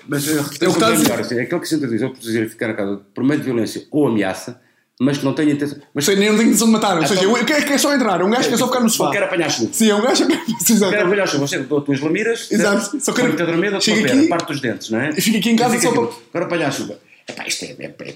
[0.07, 1.03] Mas É o que está a é dizer.
[1.05, 3.47] melhor, assim, é aquele que senta diz, eu preciso ficar na casa por meio de
[3.47, 4.61] violência ou ameaça,
[5.01, 5.79] mas que não tenha intenção.
[5.95, 6.97] Mas seja, nem não tem intenção de matar.
[6.99, 8.21] Ou Então- seja, eu quero, quero só entrar.
[8.21, 9.11] É um gajo que quer só ficar no sofá.
[9.11, 9.71] quero apanhar chuva.
[9.73, 10.37] Sim, é um gajo que.
[10.79, 13.01] Quero apanhar chuva, você dou tuas lamiras, Exato.
[13.01, 15.11] Só quero- põe-te a dormir, dou-te chega aqui- parte dos dentes, não é?
[15.17, 16.99] e fica aqui em casa E fica só aqui, Quero apanhar chuva.
[17.27, 18.15] Epá, isto é, é, é, é,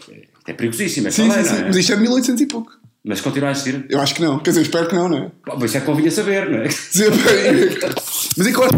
[0.48, 1.52] é perigosíssimo, é Sim, sim, sim.
[1.54, 1.64] não é?
[1.68, 2.72] Mas isto é de 1800 e pouco.
[3.04, 3.86] Mas continua a existir.
[3.88, 4.38] Eu acho que não.
[4.38, 5.30] Quer dizer, espero que não, não é?
[5.44, 6.68] Pô, Isso é que convinha saber, não é?
[8.36, 8.68] Mas é acho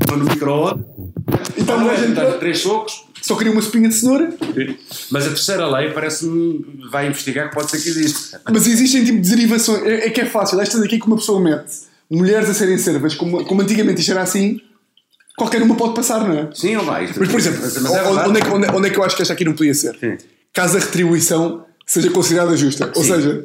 [0.00, 0.84] Estou no micro-ondas,
[1.56, 2.32] Então, um é?
[2.38, 3.04] três socos.
[3.22, 4.34] só queria uma espinha de cenoura.
[5.10, 8.36] Mas a terceira lei parece-me vai investigar que pode ser que existe.
[8.50, 9.82] Mas existem tipo derivações.
[9.84, 10.60] É, é que é fácil.
[10.60, 11.72] Estas aqui que uma pessoa mete
[12.10, 14.60] mulheres a serem servas, como, como antigamente isto era assim,
[15.36, 16.48] qualquer uma pode passar, não é?
[16.52, 17.06] Sim ou vai?
[17.16, 19.02] Mas, por exemplo, Mas- mas é onde, é que, onde, é- onde é que eu
[19.04, 19.96] acho que esta aqui não podia ser?
[19.98, 20.18] Sim.
[20.52, 22.92] Caso a retribuição seja considerada justa.
[22.94, 23.12] Ou Sim.
[23.14, 23.44] seja,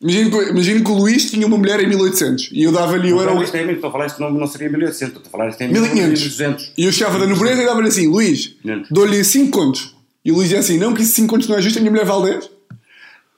[0.00, 3.10] imagino que, imagino que o Luís tinha uma mulher em 1800 e eu dava-lhe.
[3.10, 5.48] Eu era o- é, estou a falar isto não, não seria 1800, estou a falar
[5.50, 6.20] isto em 1500.
[6.20, 6.72] 1200.
[6.76, 8.88] E eu chegava da nobreza e dava-lhe assim: Luís, 500.
[8.90, 9.94] dou-lhe 5 contos.
[10.24, 11.90] E o Luís dizia assim: Não, que isso 5 contos não é justo, a minha
[11.90, 12.50] mulher vale 10.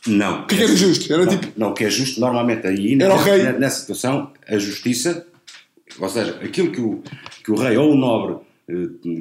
[0.06, 0.42] Não.
[0.42, 1.12] O que é que era justo?
[1.12, 3.52] Era não, tipo- Não, o que é justo, normalmente aí, Era o nessa, rei.
[3.58, 5.26] nessa situação, a justiça,
[5.98, 7.02] ou seja, aquilo que o,
[7.44, 8.36] que o rei ou o nobre
[8.68, 8.72] eh,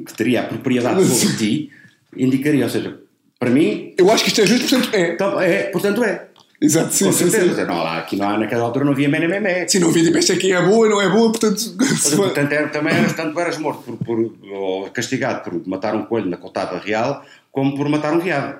[0.06, 1.70] que teria a propriedade sobre ti,
[2.16, 2.98] indicaria, ou seja,
[3.40, 5.14] para mim, Eu acho que isto é justo, portanto é.
[5.14, 6.26] então, é, portanto é.
[6.62, 7.62] Exato, sim, Com sim, certeza.
[7.62, 7.66] sim.
[7.66, 9.66] Não, lá, aqui não há, naquela altura não havia menemé.
[9.66, 11.58] Se não vi, tipo, esta aqui é boa, não é boa, portanto.
[12.16, 16.28] Portanto, era, também eras, tanto eras morto por, por, ou castigado por matar um coelho
[16.28, 18.58] na cotada real, como por matar um veado.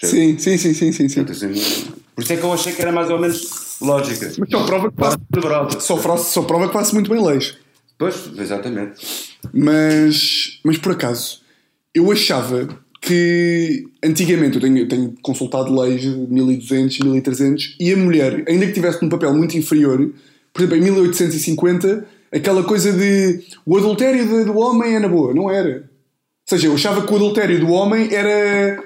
[0.00, 1.24] Sim, sim, sim, sim, sim, sim.
[1.24, 4.32] Portanto, assim, por isso é que eu achei que era mais ou menos lógica.
[4.38, 4.96] Mas só prova que
[5.32, 5.80] Tenebrosa.
[5.80, 7.56] só, prova que faço muito bem leis.
[7.98, 9.00] Pois, exatamente.
[9.52, 11.40] Mas, mas por acaso,
[11.92, 12.68] eu achava
[13.04, 18.72] que antigamente eu tenho, tenho consultado leis de 1200, 1300 e a mulher, ainda que
[18.72, 20.10] tivesse num papel muito inferior,
[20.52, 25.50] por exemplo, em 1850, aquela coisa de o adultério do homem é na boa, não
[25.50, 25.76] era.
[25.78, 28.82] Ou seja, eu achava que o adultério do homem era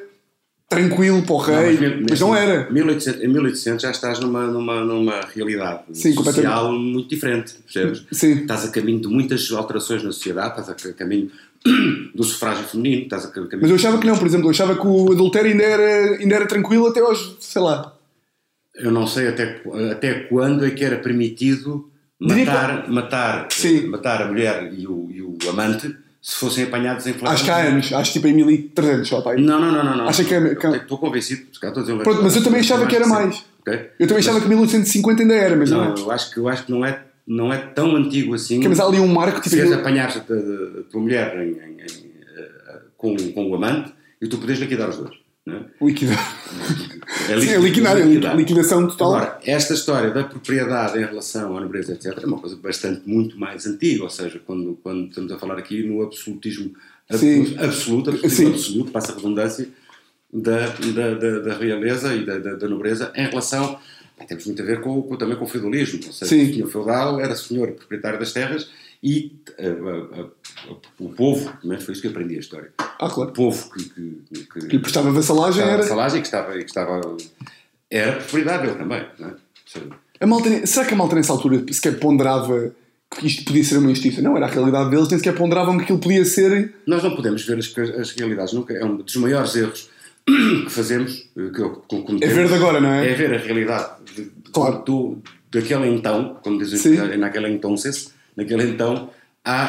[0.69, 2.71] tranquilo para o rei, mil- mas não era.
[2.71, 8.05] 1800, em 1800 já estás numa, numa, numa realidade Sim, social muito diferente, percebes?
[8.13, 8.33] Sim.
[8.41, 11.31] Estás a caminho de muitas alterações na sociedade, estás a ca- caminho
[12.15, 13.49] do sufrágio feminino, estás a caminho...
[13.61, 16.35] Mas eu achava que não, por exemplo, eu achava que o adultério ainda era, ainda
[16.35, 17.95] era tranquilo até aos, sei lá.
[18.75, 21.91] Eu não sei até, até quando é que era permitido
[22.21, 23.87] matar, matar, Sim.
[23.89, 27.35] matar a mulher e o, e o amante se fossem apanhados em flagrante.
[27.35, 29.37] Acho que há anos, acho tipo em 1300 só, pai.
[29.37, 29.97] Não, não, não, não.
[29.97, 30.09] não.
[30.09, 32.61] Acha que é- que é- Estou convencido, calhar estou a dizer Pronto, mas eu também
[32.61, 33.45] achava que era mais.
[33.61, 33.91] Ok?
[33.99, 36.01] Eu também achava que 1850 ainda era, mas não, Não, é.
[36.01, 38.67] eu acho que, eu acho que não, é, não é tão antigo assim.
[38.67, 39.55] Mas há ali um marco tipo.
[39.55, 40.21] se aquilo- apanhares a,
[40.91, 44.97] tua mulher em- em- em, eh, com, com o amante e tu podes liquidar os
[44.97, 45.15] dois.
[45.47, 45.85] É?
[45.85, 46.37] Liquidar.
[47.31, 48.37] É Sim, é liquidar, é liquidar.
[48.37, 49.15] liquidação total.
[49.15, 53.39] Agora, esta história da propriedade em relação à nobreza, etc., é uma coisa bastante muito
[53.39, 56.73] mais antiga, ou seja, quando, quando estamos a falar aqui no absolutismo
[57.11, 57.55] Sim.
[57.57, 58.55] absoluto, absoluto, absolutismo Sim.
[58.55, 59.69] absoluto, passa a redundância,
[60.31, 63.79] da, da, da, da realeza e da, da, da nobreza em relação.
[64.27, 66.51] Temos muito a ver com, com- também com o feudalismo, ou seja, Sim.
[66.51, 68.71] o senhor feudal era senhor proprietário das terras
[69.03, 70.29] e a- a- a-
[70.99, 73.31] o povo, mas foi isso que eu aprendi a história, Ah, claro.
[73.31, 75.83] o povo que, que, que, Que lhe prestava vassalagem era.
[75.83, 77.01] de salagem, que estava, que estava
[77.91, 79.35] era propriedade dele também, não é?
[79.67, 79.87] Seja,
[80.21, 82.75] A malta, será que a malta nessa altura sequer ponderava
[83.19, 84.21] que isto podia ser uma injustiça?
[84.21, 86.75] Não, era a realidade deles, nem sequer ponderavam que aquilo podia ser.
[86.87, 88.75] Nós não podemos ver as, as realidades nunca.
[88.75, 89.89] É um dos maiores erros
[90.65, 92.23] que fazemos, eh, que, que cometemos.
[92.23, 93.11] É ver de agora, não é?
[93.11, 94.83] É ver a realidade de- Claro.
[94.85, 95.19] do,
[95.51, 97.17] daquele então, como dizem Sim.
[97.17, 97.75] naquele então,
[98.37, 99.11] naquele então,
[99.45, 99.63] à,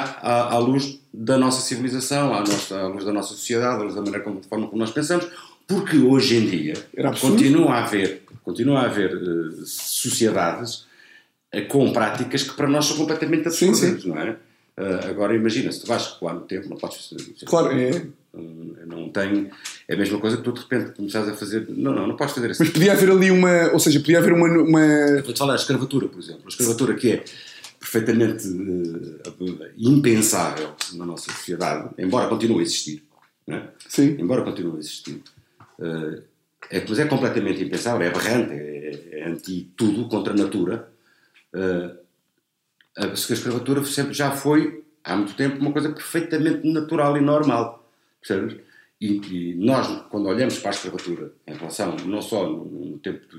[0.49, 3.95] à, à luz da nossa civilização, à, nossa, à luz da nossa sociedade, à luz
[3.95, 5.27] da maneira como, forma como nós pensamos,
[5.67, 6.73] porque hoje em dia
[7.21, 10.85] continua a haver, continua a haver eh, sociedades
[11.51, 14.35] eh, com práticas que para nós são completamente absurdas, não é?
[14.77, 18.07] Eh, agora imagina, se tu vais recuar no tempo, não podes fazer Claro, é.
[18.33, 19.49] Não tem.
[19.87, 21.65] É a mesma coisa que tu de repente começares a fazer.
[21.69, 22.63] Não, não, não podes fazer assim.
[22.63, 23.71] Mas podia haver ali uma.
[23.73, 24.47] Ou seja, podia haver uma.
[24.47, 25.21] uma...
[25.23, 26.43] Vou-te falar da escravatura, por exemplo.
[26.45, 27.23] A escravatura que é
[27.79, 33.03] perfeitamente eh, impensável na nossa sociedade, embora continue a existir.
[33.47, 33.61] É?
[33.87, 34.17] Sim.
[34.19, 35.23] Embora continue a existir.
[35.79, 36.21] eh,
[36.69, 40.89] é, mas é completamente impensável, é aberrante, é, é anti-tudo, contra a natura.
[41.53, 41.91] Eh,
[42.97, 47.78] a a escravatura sempre já foi, há muito tempo, uma coisa perfeitamente natural e normal.
[48.21, 48.57] Percebes?
[49.01, 53.21] E, e nós, quando olhamos para a escravatura, em relação, não só no, no tempo
[53.27, 53.37] do,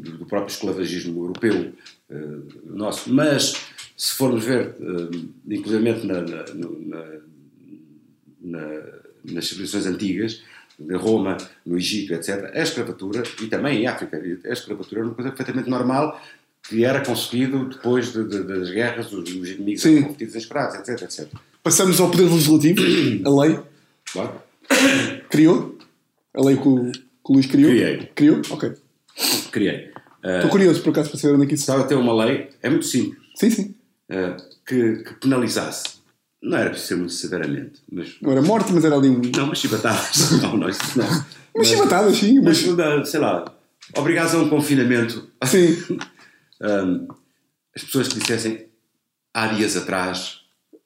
[0.00, 1.72] do- do próprio esclavagismo europeu
[2.10, 5.18] eh, nosso, mas se formos ver, eh,
[5.48, 7.20] inclusive na, na, na-
[8.40, 8.82] na-
[9.32, 10.42] nas civilizações antigas,
[10.78, 15.14] na Roma, no Egito, etc., a escravatura, e também em África, a escravatura era uma
[15.14, 16.20] coisa perfeitamente normal
[16.68, 20.74] que era conseguido depois de- de- das guerras, dos, dos inimigos eram convertidos em escravos,
[20.76, 21.28] etc, etc.
[21.62, 22.80] Passamos ao poder legislativo,
[23.26, 23.58] a lei.
[24.12, 24.42] Claro.
[25.30, 25.78] Criou?
[26.34, 27.70] A lei que o, que o Luís criou?
[27.70, 28.06] Criei.
[28.14, 28.42] Criou?
[28.50, 28.72] Ok.
[29.50, 29.90] Criei.
[30.22, 31.62] Ah, Estou curioso por acaso para saber onde é que isso.
[31.62, 33.74] Estava a ter uma lei, é muito simples, Sim, sim.
[34.10, 36.00] ah, que, que penalizasse.
[36.42, 38.16] Não era preciso ser muito severamente, mas.
[38.20, 39.20] Não era morte, mas era ali um.
[39.36, 40.30] Não, mas chibatadas.
[40.42, 41.06] não, não, isso não.
[41.54, 42.40] Mas chibatadas, sim.
[42.40, 43.44] Mas, Mas, sei lá,
[43.96, 45.28] obrigados a um confinamento.
[45.44, 45.76] sim.
[46.62, 47.08] Hum,
[47.76, 48.66] as pessoas que dissessem
[49.34, 50.40] há dias atrás,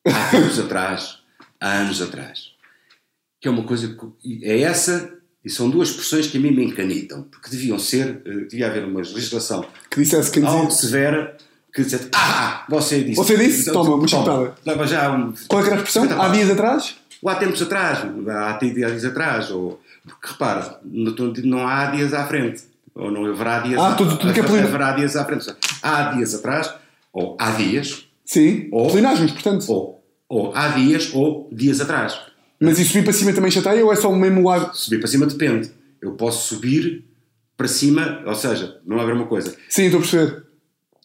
[0.06, 1.18] há tempos atrás,
[1.60, 2.53] há anos atrás.
[3.44, 5.12] Que é uma coisa que é essa,
[5.44, 8.86] e são duas expressões que a mim me encanitam, porque deviam ser, eh, devia haver
[8.86, 10.80] uma legislação Que dissesse quem algo dizia.
[10.80, 11.36] severa
[11.70, 13.16] que dissesse, ah, você disse.
[13.16, 13.70] Você disse?
[13.70, 14.54] Toma, uma chicotada.
[14.64, 15.34] Leva já um.
[15.46, 16.22] Qual é que era a expressão?
[16.22, 16.94] Há dias atrás?
[17.20, 17.98] Ou há tempos atrás,
[18.30, 19.78] há dias atrás, ou.
[20.06, 21.12] Porque repara, não,
[21.44, 22.62] não há dias à frente.
[22.94, 25.54] Ou não haverá dias Ah, tudo- tudo que é haverá dias à frente.
[25.82, 26.72] Há dias atrás,
[27.12, 28.68] ou há dias, Sim.
[28.72, 29.66] Ou- Plenágios, portanto.
[29.70, 32.18] ou, ou há dias, ou dias atrás.
[32.64, 34.74] Mas e subir para cima também chateia ou é só o mesmo lado?
[34.76, 35.70] Subir para cima depende.
[36.00, 37.04] Eu posso subir
[37.56, 39.54] para cima, ou seja, não haver uma coisa.
[39.68, 40.44] Sim, estou a perceber.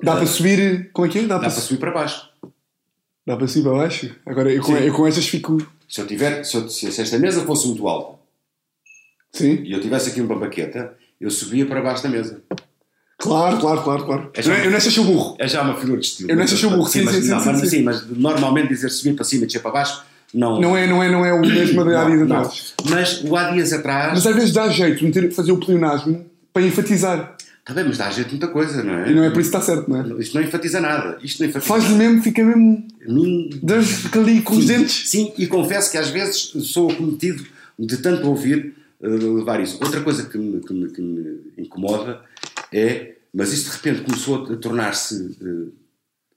[0.02, 0.89] Dá para subir.
[0.93, 1.22] Como é que é?
[1.24, 2.30] Dá, Dá para, para subir para baixo.
[3.26, 4.15] dá para subir para baixo?
[4.26, 5.58] Agora eu com, eu com estas fico.
[5.88, 8.19] Se eu tiver, se, eu- se esta mesa fosse muito alta
[9.32, 9.63] Sim.
[9.63, 12.41] e eu tivesse aqui uma baqueta, eu subia para baixo da mesa.
[13.17, 14.32] Claro, claro, claro, claro.
[14.34, 15.36] É já- Eu nessa sou burro.
[15.39, 16.32] É já uma figura de estilo.
[16.32, 17.67] Eu nessa sou burro, sim, sim, sim, não, sim, mas, sim.
[17.67, 20.60] sim, mas normalmente dizer subir para cima e descer para baixo, não.
[20.60, 22.74] Não é, não é, não é o mesmo de há dias atrás.
[22.89, 24.13] Mas o há dias atrás.
[24.13, 27.36] Mas às vezes dá jeito de meter- fazer o pleonasmo para enfatizar.
[27.60, 29.12] Está bem, mas dá jeito muita coisa, não é?
[29.12, 30.22] E não é por isso que está certo, não é?
[30.22, 31.18] Isto não enfatiza nada.
[31.22, 32.88] Isto não enfatiza Faz-lhe mesmo, fica mesmo.
[33.62, 35.08] Deus fica ali com os dentes.
[35.10, 37.44] Sim, e confesso que às vezes sou acometido
[37.78, 39.78] de tanto ouvir eh, levar isso.
[39.84, 42.22] Outra coisa que me, que me- que me incomoda
[42.74, 45.70] é, mas isso de repente começou a tornar-se, eh,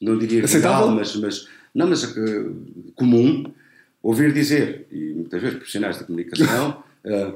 [0.02, 0.84] não diria Aceitável?
[0.86, 2.44] real, mas, mas, não, mas eh,
[2.94, 3.44] comum,
[4.02, 7.32] ouvir dizer, e muitas vezes profissionais da comunicação, eh,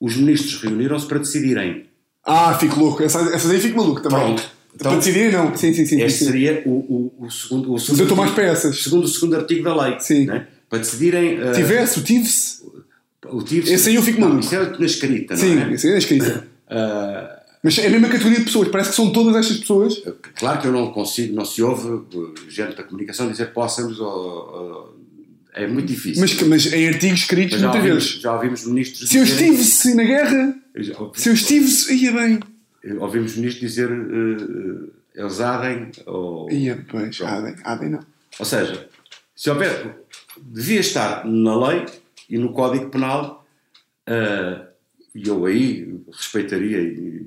[0.00, 1.86] os ministros reuniram-se para decidirem.
[2.24, 3.02] Ah, fico louco.
[3.02, 4.18] Essa, essas aí fico maluco também.
[4.20, 4.42] Pronto.
[4.78, 5.56] para Então, decidir, não.
[5.56, 6.00] Sim, sim, sim.
[6.00, 6.24] este sim.
[6.26, 6.70] seria o,
[7.18, 8.82] o, o segundo, o Mas segundo eu estou mais para essas.
[8.82, 9.98] segundo o segundo artigo da lei.
[10.00, 10.26] Sim.
[10.26, 10.46] né?
[10.70, 11.40] Para decidirem.
[11.40, 12.62] eh, Tivesse, o tive-se.
[13.26, 14.44] o tive Esse aí eu fico não, maluco.
[14.46, 15.74] Isso é na escrita, não Sim, é?
[15.74, 16.48] isso aí é escrita.
[16.68, 18.68] Ah, Mas é a mesma categoria de pessoas.
[18.68, 20.02] Parece que são todas estas pessoas.
[20.36, 24.06] claro que eu não consigo, não se ouve uh, gente da comunicação dizer possamos ou,
[24.08, 25.01] ou-
[25.54, 26.20] é muito difícil.
[26.20, 28.22] Mas, que- mas em artigos escritos Mas já, muitas ouvimos, vezes.
[28.22, 30.54] já ouvimos ministros Se eu estive-se na guerra,
[31.14, 32.40] se eu estive-se, ia bem.
[32.98, 37.18] ouvimos ministros dizer uh, uh, eles adem ou, Ia, pois,
[37.64, 38.00] ah, bem, não.
[38.38, 38.88] ou seja,
[39.36, 39.96] se houver
[40.40, 41.84] devia estar na lei
[42.30, 43.46] e no Código Penal
[44.08, 44.66] uh,
[45.14, 47.26] e eu aí respeitaria e,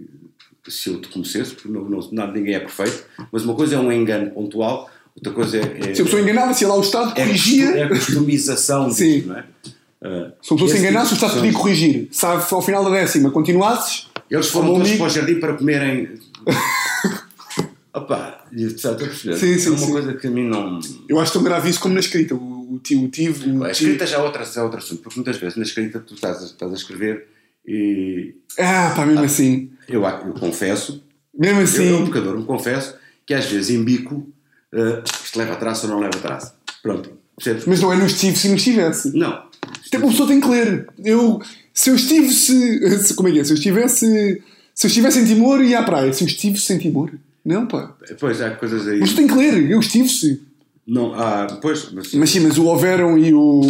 [0.67, 3.79] se eu te conhecesse, porque não, não, nada, ninguém é perfeito, mas uma coisa é
[3.79, 5.91] um engano pontual, outra coisa é.
[5.91, 7.65] é Se a pessoa enganava-se, lá o Estado é, corrigia.
[7.71, 9.05] é a customização Sim.
[9.19, 9.45] disso, não é?
[10.01, 12.07] Uh, Se a pessoa se enganasse, o tipo de Estado podia corrigir.
[12.11, 16.09] Se ao final da décima continuasses, Eles foram todos para o jardim para comerem.
[17.93, 19.37] Opa, e, sabe, estou a perceber?
[19.37, 19.91] Sim, sim, é uma sim.
[19.91, 20.79] coisa que a mim não.
[21.07, 22.35] eu acho tão grave isso como na escrita.
[22.35, 23.63] O, o tio, o tive.
[23.65, 26.13] A escrita já é, outra, já é outro assunto, porque muitas vezes na escrita tu
[26.13, 27.25] estás, a- estás a escrever
[27.65, 29.71] e Ah, pá, mesmo assim.
[29.87, 31.01] eu, eu confesso,
[31.33, 31.85] Mesmo eu, assim.
[31.89, 34.27] eu, um pecador, me confesso que às vezes embico
[34.75, 36.53] uh, isto leva traço ou não leva traço.
[36.83, 37.65] Pronto, percebes?
[37.65, 39.17] Mas não é no Steve se não estivesse.
[39.17, 39.43] Não.
[39.87, 40.87] Até uma pessoa tem que ler.
[41.03, 41.41] Eu,
[41.73, 43.43] se eu estive se, Como é que é?
[43.43, 44.41] Se eu estivesse.
[44.73, 46.11] Se eu estivesse em Timor, ia à praia.
[46.11, 47.11] Se eu estive sem Timor.
[47.43, 47.95] Não, pá.
[48.19, 48.99] Pois há coisas aí.
[48.99, 49.69] Mas tu tem que ler.
[49.69, 50.41] Eu estive-se.
[50.85, 53.61] Não, há, pois, mas, Mas sim, mas o houveram e o.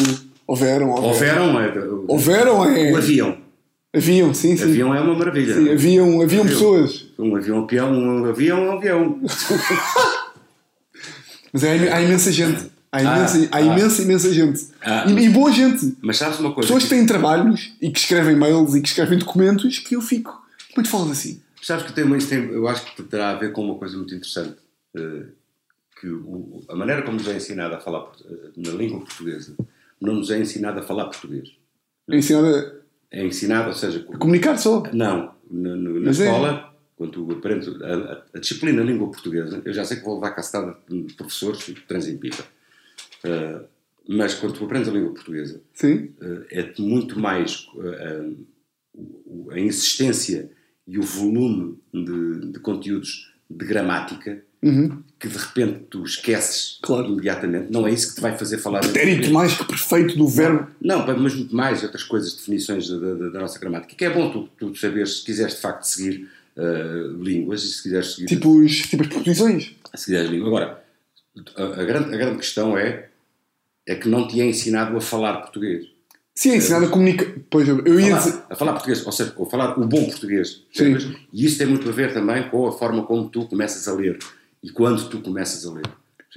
[0.47, 1.73] Houveram, houveram é,
[2.07, 2.91] Houveram é.
[2.91, 3.37] o avião.
[3.95, 4.63] Haviam, sim, sim.
[4.63, 5.55] Avião é uma maravilha.
[5.55, 5.73] Sim, é?
[5.73, 6.45] haviam, haviam Avião.
[6.45, 7.07] pessoas.
[7.17, 9.21] Um avião, peão, um avião, um avião.
[11.55, 12.65] Mas há, há imensa gente.
[12.91, 13.61] Há Ah, imensa, há ah.
[13.61, 14.67] imensa, imensa gente.
[14.81, 15.05] Ah.
[15.07, 15.95] E, e boa gente.
[16.01, 16.67] Mas sabes uma coisa?
[16.67, 20.37] Pessoas que têm trabalhos e que escrevem mails e que escrevem documentos que eu fico.
[20.77, 21.41] É que falas assim?
[21.61, 24.55] Sabes que tem, tem, eu acho que terá a ver com uma coisa muito interessante.
[24.97, 25.23] eh,
[25.99, 29.55] que o- a maneira como nos é ensinado a falar eh, na língua portuguesa
[30.01, 31.49] não nos é ensinado a falar português.
[32.09, 32.71] É ensinado a
[33.17, 34.83] É ensinado, ou seja, a comunicar só.
[34.93, 36.25] não, na, na- na Mas é.
[36.95, 40.77] Quando aprendes a, a- a disciplina língua portuguesa, eu já sei que vou levar castada
[40.89, 42.43] de professores que transem pipa,
[43.23, 43.61] Eh,
[44.07, 46.09] mas quando tu aprendes a língua portuguesa, eh,
[46.51, 47.65] é muito mais
[48.93, 50.49] o- a insistência
[50.87, 55.03] e o volume de, de conteúdos de gramática Uhum.
[55.19, 57.07] que de repente tu esqueces Claro.
[57.11, 57.71] imediatamente.
[57.71, 58.79] Não é isso que te vai fazer falar.
[58.81, 60.67] Pretérito mais que perfeito do verbo.
[60.81, 63.95] Não, pá, mas muito mais outras coisas, definições da, da- da nossa gramática.
[63.95, 67.83] Que é bom tu, tu saberes, se quiseres de facto seguir eh, línguas e se
[67.83, 69.75] quiseres seguir, Tipo, os, tipo as preposições.
[69.95, 70.47] se quiseres língua.
[70.47, 70.83] Agora,
[71.57, 73.09] a, a grande, a grande questão é,
[73.87, 75.85] é que não te é ensinado a falar português.
[76.33, 77.27] Sim, é ensinado a comunicar.
[77.49, 78.31] Pois eu, eu ia dizer.
[78.31, 80.61] falar, a falar português, ou seja, ou falar o bom português.
[80.73, 81.07] percebes?
[81.31, 84.17] E isso tem muito a ver também com a forma como tu começas a ler
[84.61, 85.83] e quando tu começas a ler.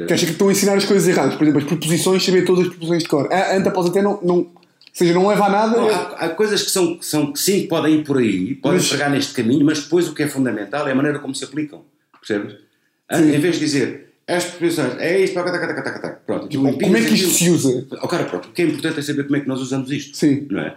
[0.07, 1.35] Que acha que estão a ensinar as coisas erradas.
[1.35, 3.33] Por exemplo, as preposições, saber todas as preposições de cor.
[3.33, 4.20] A anta pode até não.
[4.22, 4.57] não
[4.98, 5.76] seja, não leva a nada.
[5.76, 8.78] Não, há, há coisas que são, que são que sim, podem ir por aí, podem
[8.78, 11.44] Mas- pegar neste caminho, mas depois o que é fundamental é a maneira como se
[11.44, 11.84] aplicam.
[12.20, 12.56] Percebes?
[13.12, 13.34] Sim.
[13.34, 16.48] Em vez de dizer as preposições, é isto, taca, taca, taca, taca, pronto.
[16.48, 17.87] tu Como é que isto se usa?
[18.02, 20.16] Oh, cara, pronto, o que é importante é saber como é que nós usamos isto.
[20.16, 20.46] Sim.
[20.50, 20.76] Não é?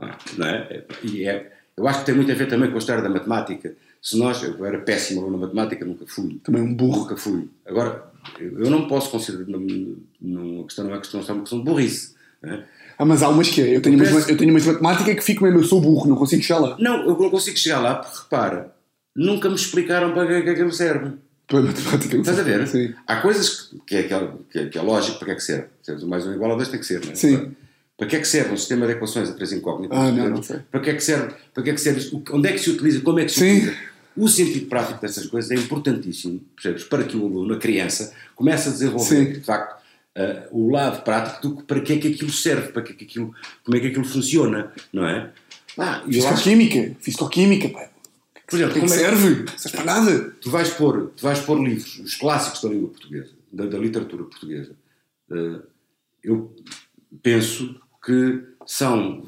[0.00, 0.84] Ah, Não é?
[1.04, 3.74] E é, eu acho que tem muito a ver também com a história da matemática.
[4.02, 6.40] Se nós, eu era péssimo aluno na matemática, nunca fui.
[6.42, 7.02] Também um burro.
[7.02, 7.48] Nunca fui.
[7.64, 8.04] Agora,
[8.40, 9.64] eu não posso considerar, não,
[10.20, 12.14] não, a questão não é questão, é uma questão de burrice.
[12.42, 12.64] não é?
[13.02, 13.76] Ah, mas há umas que é.
[13.76, 16.14] Eu tenho, umas, Parece- eu tenho umas matemática que fico mesmo, eu sou burro, não
[16.14, 16.76] consigo chegar lá.
[16.78, 18.72] Não, eu não consigo chegar lá porque, repara,
[19.16, 21.10] nunca me explicaram para que é que aquilo serve.
[21.48, 22.16] Para matemática.
[22.16, 22.68] Estás a ver?
[22.68, 22.94] Sim.
[23.04, 25.64] Há coisas que, que, é, que, é, que, é, lógico para que é que serve.
[25.84, 26.04] Percebes?
[26.04, 27.14] O mais um igual a dois tem que ser, não é?
[27.16, 27.36] Sim.
[27.36, 27.48] Para,
[27.98, 29.98] para que é que serve um sistema de equações a três incógnitas?
[29.98, 30.60] Ah, não, não sei.
[30.70, 31.34] Para que é que serve?
[31.52, 32.22] Para que é que serve?
[32.30, 33.00] Onde é que se utiliza?
[33.00, 33.56] Como é que se Sim.
[33.56, 33.76] utiliza?
[34.16, 36.84] O sentido prático dessas coisas é importantíssimo, percebes?
[36.84, 39.32] Para que o aluno, a criança, comece a desenvolver, Sim.
[39.32, 39.81] de facto,
[40.16, 42.94] ah, o lado prático do que para que é que aquilo serve, para que é
[42.94, 45.30] que aquilo, como é que aquilo funciona, não é?
[45.78, 46.96] Ah, eu acho, Fisicoquímica.
[47.00, 47.88] Fisicoquímica, pá.
[48.46, 49.44] por exemplo, que como é, serve?
[49.50, 50.30] Não serve para nada.
[50.40, 54.24] tu vais pôr, tu vais pôr livros, os clássicos da língua portuguesa, da, da literatura
[54.24, 54.72] portuguesa.
[55.30, 55.60] Eh,
[56.24, 56.54] eu
[57.22, 59.24] penso que são,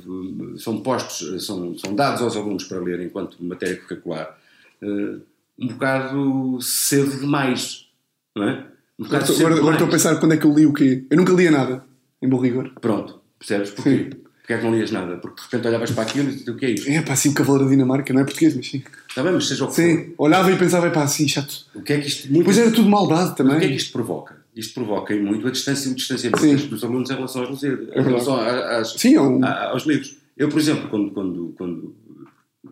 [0.58, 4.38] são postos, são, são dados aos alunos para ler enquanto matéria curricular
[4.82, 5.18] eh,
[5.58, 7.88] um bocado cedo demais,
[8.34, 8.66] não é?
[9.00, 11.04] Agora, estou- agora, agora estou a pensar quando é que eu li o quê.
[11.10, 11.84] Eu nunca lia nada,
[12.22, 12.70] em bom rigor.
[12.80, 13.70] Pronto, percebes?
[13.70, 13.90] Porquê?
[13.90, 14.10] Sim.
[14.44, 15.16] Porquê é que não lias nada?
[15.16, 16.90] Porque de repente olhavas para aquilo e dizes, o que é isto?
[16.90, 18.82] É pá, assim o Cavaleiro da Dinamarca, não é português, mas sim.
[19.08, 19.80] Está bem, mas seja o que for.
[19.82, 21.64] Sim, olhava e pensava, é pá, assim, chato.
[21.74, 22.30] O que é que isto...
[22.30, 23.74] Muito Pois era tudo maldade O que é que também.
[23.74, 24.36] isto provoca?
[24.54, 26.56] Isto provoca muito a distância, o distanciamento Sim.
[26.68, 29.84] dos alunos em relação aos, Lusíadas, É em relação às- Sim, é um- a- aos
[29.86, 30.16] livros.
[30.36, 31.94] Eu, por exemplo, quando, quando, quando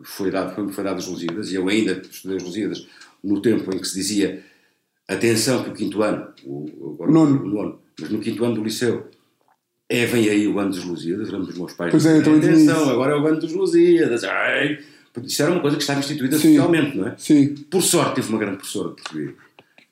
[0.05, 2.87] foi dado, quando foi dado as Lusíadas, e eu ainda estudei as Lusíadas
[3.25, 4.45] no tempo em que se dizia
[5.15, 7.43] atenção que o quinto ano, o, agora O nono.
[7.43, 9.07] o nono, mas no quinto ano do liceu,
[9.89, 11.91] é, vem aí o ano dos Lusíadas, lembro dos meus pais.
[11.91, 12.91] Pois é, tinha atenção, isso.
[12.91, 14.25] agora é o ano dos Lusíadas.
[14.25, 14.79] Ai.
[15.25, 16.49] Isto era uma coisa que estava instituída Sim.
[16.49, 17.15] socialmente, não é?
[17.19, 17.55] Sim.
[17.71, 19.31] Por sorte, tive uma grande professora de português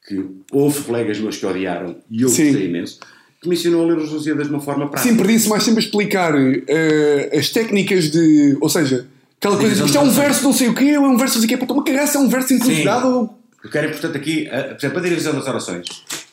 [0.09, 2.47] que houve colegas meus que odiaram e eu Sim.
[2.47, 2.99] gostei imenso,
[3.43, 5.11] que me ensinou a ler os Lusíadas de uma forma prática.
[5.13, 8.57] Sempre disse, mas sempre a explicar eh, as técnicas de.
[8.61, 9.07] Ou seja,
[9.37, 11.35] aquela coisa isto é um Divisão de verso não sei o quê, é um verso
[11.35, 13.31] não sei o quê, para uma cagar se é um verso encruzilhado
[13.63, 13.69] ou.
[13.69, 15.87] O que era importante aqui, a- por exemplo, a divisão das orações,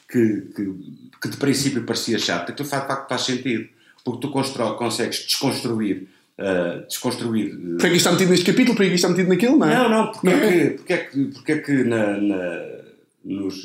[0.09, 0.73] que, que,
[1.21, 3.67] que de princípio parecia chata, que de facto faz sentido,
[4.03, 6.07] porque tu constro, consegues desconstruir
[6.39, 7.55] uh, desconstruir.
[7.57, 9.55] Porque é que isto está metido neste capítulo, porque é que isto está metido naquele,
[9.57, 9.75] não é?
[9.75, 10.69] Não, não, porque, Não é é?
[10.69, 12.77] que, porque é que, porque é que na, na-
[13.25, 13.63] nos,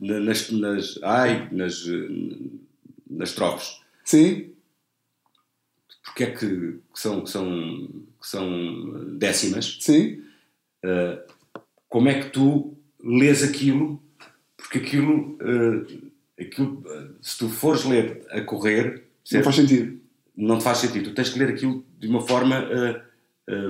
[0.00, 1.84] na- nas, nas, ai, nas,
[3.08, 4.50] nas trofes, Sim,
[6.04, 7.88] porque é que, que são, que, são,
[8.20, 10.20] que são décimas, sim.
[10.82, 11.18] eh,
[11.90, 12.74] como é que tu
[13.04, 14.00] lês aquilo,
[14.56, 19.44] porque aquilo, eh, aquilo eh, se tu fores ler a correr, Não certo?
[19.44, 20.00] faz sentido.
[20.36, 21.10] não te faz sentido.
[21.10, 23.02] Tu tens que ler aquilo de uma forma, eh,
[23.48, 23.68] eh,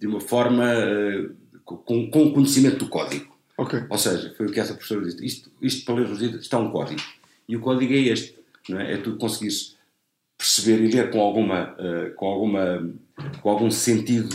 [0.00, 1.28] de uma forma eh,
[1.64, 3.36] com, com conhecimento do código.
[3.58, 3.84] Ok.
[3.90, 5.24] Ou seja, foi o que essa professora disse.
[5.26, 7.00] Isto, isto para ler os livros está um código.
[7.48, 8.36] E o código é este.
[8.68, 8.94] Não é?
[8.94, 9.76] é tu conseguires
[10.38, 12.90] perceber e ler com alguma, eh, com alguma,
[13.40, 14.28] com algum sentido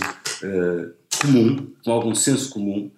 [0.43, 0.89] eh,
[1.21, 2.91] comum, com algum senso comum.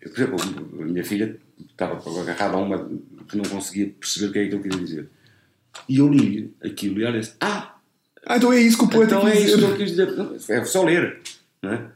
[0.00, 1.36] Eu, por exemplo, a minha filha
[1.70, 2.88] estava agarrada a uma
[3.28, 5.08] que não conseguia perceber o que é que eu queria dizer.
[5.88, 7.74] E eu li aquilo e ela disse: Ah,
[8.24, 10.12] Ah, então é isso que o poeta então é isso que eu quis dizer.
[10.12, 11.20] Não, É só ler.
[11.62, 11.86] Não é?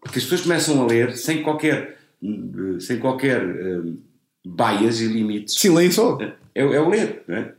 [0.00, 1.98] Porque as pessoas começam a ler sem qualquer,
[2.80, 3.82] sem qualquer eh,
[4.46, 5.54] bias e limites.
[5.54, 6.18] Sim, leem só.
[6.54, 7.22] É, é o ler.
[7.28, 7.54] Não, é?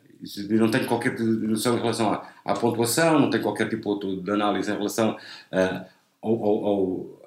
[0.49, 4.71] Não tenho qualquer noção em relação à, à pontuação, não tenho qualquer tipo de análise
[4.71, 5.17] em relação
[5.51, 5.86] ah,
[6.21, 7.20] ao, ao, ao,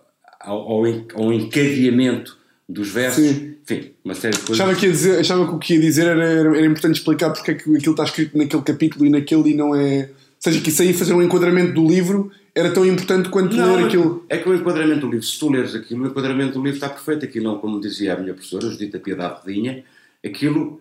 [0.44, 2.36] ao, ao en- ao encadeamento
[2.68, 3.24] dos versos.
[3.24, 3.54] Sim.
[3.62, 4.60] Enfim, uma série de coisas.
[4.60, 7.50] Achava que, dizer, achava que o que ia dizer era, era, era importante explicar porque
[7.50, 10.10] é que aquilo está escrito naquele capítulo e naquele e não é.
[10.10, 13.76] Ou seja, que isso aí fazer um enquadramento do livro era tão importante quanto Não,
[13.76, 14.24] ler aquilo.
[14.28, 16.88] É que o enquadramento do livro, se tu leres aquilo, o enquadramento do livro está
[16.90, 17.24] perfeito.
[17.24, 19.82] Aquilo não, como dizia a minha professora, Judita Piedade Redinha,
[20.24, 20.80] aquilo.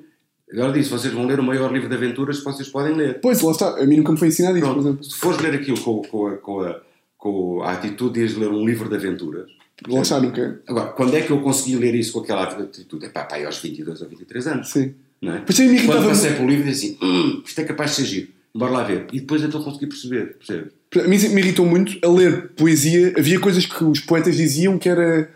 [0.51, 3.19] Agora disse, vocês vão ler o maior livro de aventuras que vocês podem ler.
[3.21, 3.81] Pois, lá está.
[3.81, 5.03] A mim nunca me foi ensinado isso, por Pronto, exemplo.
[5.05, 6.81] se fores ler aquilo com, com, a, com, a,
[7.23, 9.49] com a atitude de ires ler um livro de aventuras.
[9.87, 10.61] Lá está, nunca.
[10.67, 13.05] Agora, quando é que eu consegui ler isso com aquela atitude?
[13.05, 14.69] É pá, pá, aos 22 ou 23 anos.
[14.69, 14.93] Sim.
[15.21, 15.39] Não é?
[15.39, 18.27] Quando irritava passei pelo livro e disse assim: hum, isto é capaz de ser giro,
[18.53, 19.07] bora lá ver.
[19.13, 20.35] E depois então consegui perceber.
[20.35, 20.73] percebes?
[20.97, 23.13] A mim me irritou muito a ler poesia.
[23.17, 25.31] Havia coisas que os poetas diziam que era.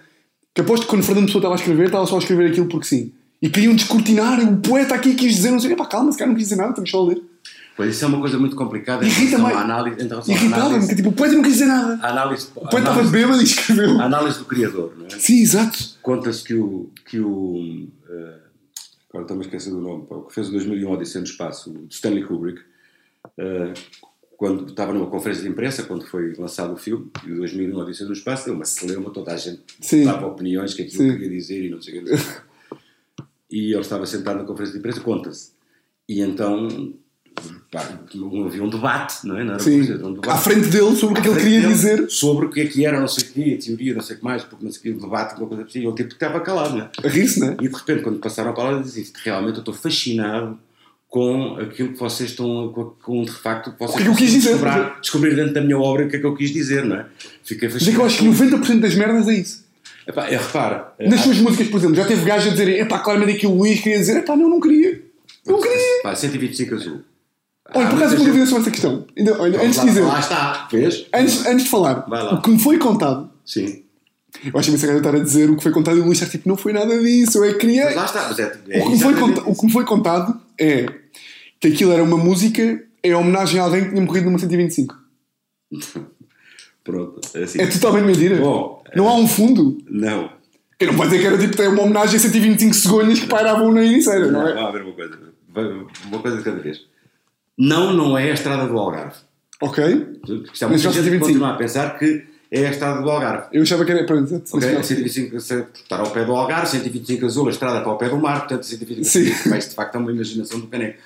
[0.53, 2.87] que aposto que quando Fernando Pessoa estava a escrever, estava só a escrever aquilo porque
[2.87, 3.13] sim.
[3.41, 4.41] E queriam descortinar.
[4.41, 6.71] O poeta aqui quis dizer, não sei, pá, calma, esse cara não quis dizer nada,
[6.71, 7.21] estamos só a ler.
[7.77, 9.55] Pois isso é uma coisa muito complicada em Irrita relação mais.
[9.57, 9.95] à análise.
[10.03, 11.99] Em à Irritava-me, que tipo, o poeta não quis dizer nada.
[12.01, 13.99] a análise, O poeta estava bêbado e escreveu.
[14.01, 14.93] a análise do criador.
[14.97, 15.09] Não é?
[15.11, 15.77] Sim, exato.
[16.01, 16.89] Conta-se que o.
[17.05, 18.39] Que o eh,
[19.09, 20.05] agora estou-me a esquecer do nome.
[20.09, 22.59] O que fez o 2001 Odisseia no Espaço, o Stanley Kubrick,
[23.37, 23.73] eh,
[24.35, 28.07] quando estava numa conferência de imprensa, quando foi lançado o filme, e o 2001 Odisseia
[28.07, 30.03] no Espaço, deu uma celeuma, toda a gente Sim.
[30.03, 31.11] dava opiniões, que aquilo Sim.
[31.13, 32.11] queria dizer e não sei o que.
[33.49, 35.51] E ele estava sentado na conferência de imprensa, conta-se.
[36.09, 36.67] E então.
[37.71, 37.81] Pá,
[38.45, 39.43] havia um debate, não é?
[39.43, 39.81] Não Sim.
[39.81, 42.09] um debate À frente dele sobre o que é que ele queria dizer.
[42.09, 44.19] Sobre o que é que era, não sei o quê, a teoria, não sei o
[44.19, 45.79] que mais, porque não sei o quê, o debate, uma coisa assim.
[45.85, 46.89] Ele tipo estava calado, não é?
[47.03, 47.57] A rir-se, não é?
[47.61, 50.57] E de repente, quando passaram a palavra, disse isto, realmente eu estou fascinado
[51.09, 54.11] com aquilo que vocês estão, com, com de facto, que vocês O que é que
[54.11, 54.55] eu quis dizer?
[55.01, 57.05] Descobrir, dentro da minha obra o que é que eu quis dizer, não é?
[57.43, 58.31] Fiquei Mas é que eu fascinado.
[58.33, 59.65] acho que 90% das merdas é isso.
[60.05, 62.99] Epá, é, repara, Nas há- suas músicas, por exemplo, já teve gajos a dizerem, epá,
[62.99, 65.01] claramente aqui o Luís queria dizer, epá, não, não queria.
[65.45, 66.01] Não queria.
[66.03, 67.01] pá, 125 azul.
[67.73, 69.05] Olha, por acaso, muita uma dúvida sobre essa questão.
[69.17, 71.05] Ainda, olha, antes lá, de dizer, Lá está, vês?
[71.13, 73.83] antes, antes de falar, o que me foi contado, Sim.
[74.45, 76.31] eu acho que gaja estar a dizer o que foi contado e o Luís está
[76.31, 77.85] tipo, não foi nada disso, eu é que queria.
[77.85, 78.27] Mas lá está.
[78.29, 80.85] Mas é, é O que, me foi exatamente conta- o que me foi contado é
[81.59, 84.95] que aquilo era uma música em homenagem a alguém que tinha morrido numa 125.
[86.83, 87.59] Pronto, é assim.
[87.61, 88.37] É totalmente mentira.
[88.37, 89.77] Bom, não há um fundo.
[89.89, 90.29] Não.
[90.79, 93.83] Eu não pode dizer que era tipo uma homenagem a 125 cegonhas que pairavam na
[93.83, 94.53] Ericeira, não é?
[94.53, 95.19] Vamos ver uma coisa.
[96.05, 96.81] Uma coisa de cada vez.
[97.57, 99.15] Não, não é a estrada do Algarve.
[99.61, 99.83] Ok.
[99.83, 101.25] Isto muita já gente que 125.
[101.25, 103.47] continua a pensar que é a estrada do Algarve.
[103.51, 104.03] Eu achava que era.
[104.05, 104.55] Pronto, exato.
[104.57, 104.73] Ok?
[104.75, 108.09] Mas- 125 se- estar ao pé do Algarve, 125 azul, a estrada está ao pé
[108.09, 109.05] do mar, portanto 125
[109.43, 109.49] Sim.
[109.49, 110.99] Mas de facto é uma imaginação do caneco.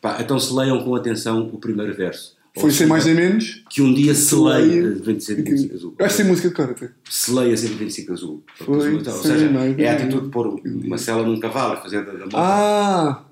[0.00, 2.35] Pá, então se leiam com atenção o primeiro verso.
[2.58, 3.62] Foi sem mais nem menos.
[3.68, 5.94] Que um dia se leia- leia 125 azul.
[5.98, 6.90] Eu acho que tem música de cor até.
[7.10, 8.44] Se leia 125 azul.
[8.56, 12.36] Foi Ou seja, é a atitude de pôr uma cela num cavalo fazer da, moto.
[12.36, 13.24] Ah!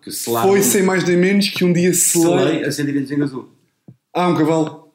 [0.43, 2.45] Foi sem mais nem menos que um dia se se leia.
[2.45, 3.49] leia a 125 azul.
[4.12, 4.89] Ah, um cavalo.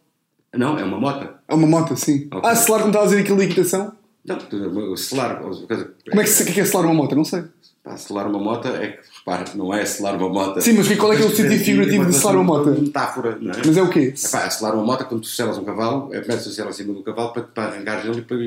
[0.56, 1.28] Não, é uma moto.
[1.48, 2.28] É uma moto, sim.
[2.32, 2.50] Ok.
[2.50, 3.94] Ah, selar como estava a dizer aquilo da equitação?
[4.30, 7.16] Não, selar, coisa, Como é que, o que é é selar uma moto?
[7.16, 7.44] Não sei.
[7.84, 10.60] Pá, selar uma moto é que, repara, não é selar uma moto.
[10.62, 12.70] Sim, mas qual é que é o sentido figurativo de selar uma moto?
[12.82, 13.56] metáfora, não é?
[13.66, 14.14] Mas é o quê?
[14.22, 17.02] Epá, selar uma moto, quando tu selas um cavalo, é começas a selar acima do
[17.04, 18.38] cavalo para, para arrancar ele e para,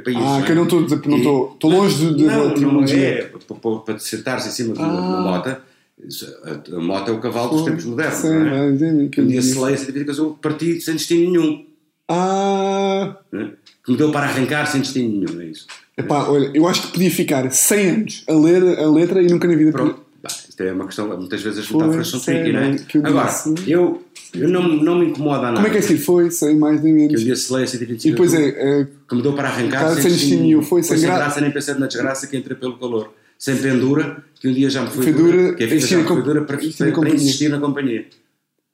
[0.00, 0.20] para, isso.
[0.20, 0.42] Ah, não é?
[0.44, 2.84] que eu não estou a dizer- não estou- estou longe de- de- Não, da não
[2.84, 3.22] é.
[3.22, 5.00] Para, para, te sentares em cima de uma, de Ah.
[5.00, 8.58] uma moto, a, a moto é o cavalo dos tempos modernos, Sim, não é?
[8.58, 9.58] é, Um dia eu se disse.
[9.58, 11.64] leia 125 azul, parti sem destino nenhum.
[12.08, 13.16] Ah!
[13.32, 13.52] não é?
[13.84, 15.66] Que me deu para arrancar sem destino nenhum, é isso.
[15.96, 19.46] Epá, olha, eu acho que podia ficar 100 anos a ler a letra e nunca
[19.48, 20.00] na vida Pronto.
[20.22, 22.76] Bah, isto é uma questão, muitas vezes as metáforas são tricky, não é?
[22.76, 23.54] que eu Agora, disse.
[23.70, 24.02] eu
[24.32, 25.54] Eu não, não me incomoda nada.
[25.56, 26.00] Como é que é seguir?
[26.00, 27.20] Foi, sem mais nem Que menos.
[27.20, 28.48] eu lhe acelei a 125 E depois é,
[28.82, 31.50] é, que me deu para arrancar sem destino nenhum, foi sem sem gra- graça, nem
[31.50, 33.12] pensando na desgraça que entrei pelo calor.
[33.36, 36.04] Sem pendura, que um dia já me foi, Foi dura, que a vida já me
[36.04, 38.06] foi dura para, para, para insistir na companhia.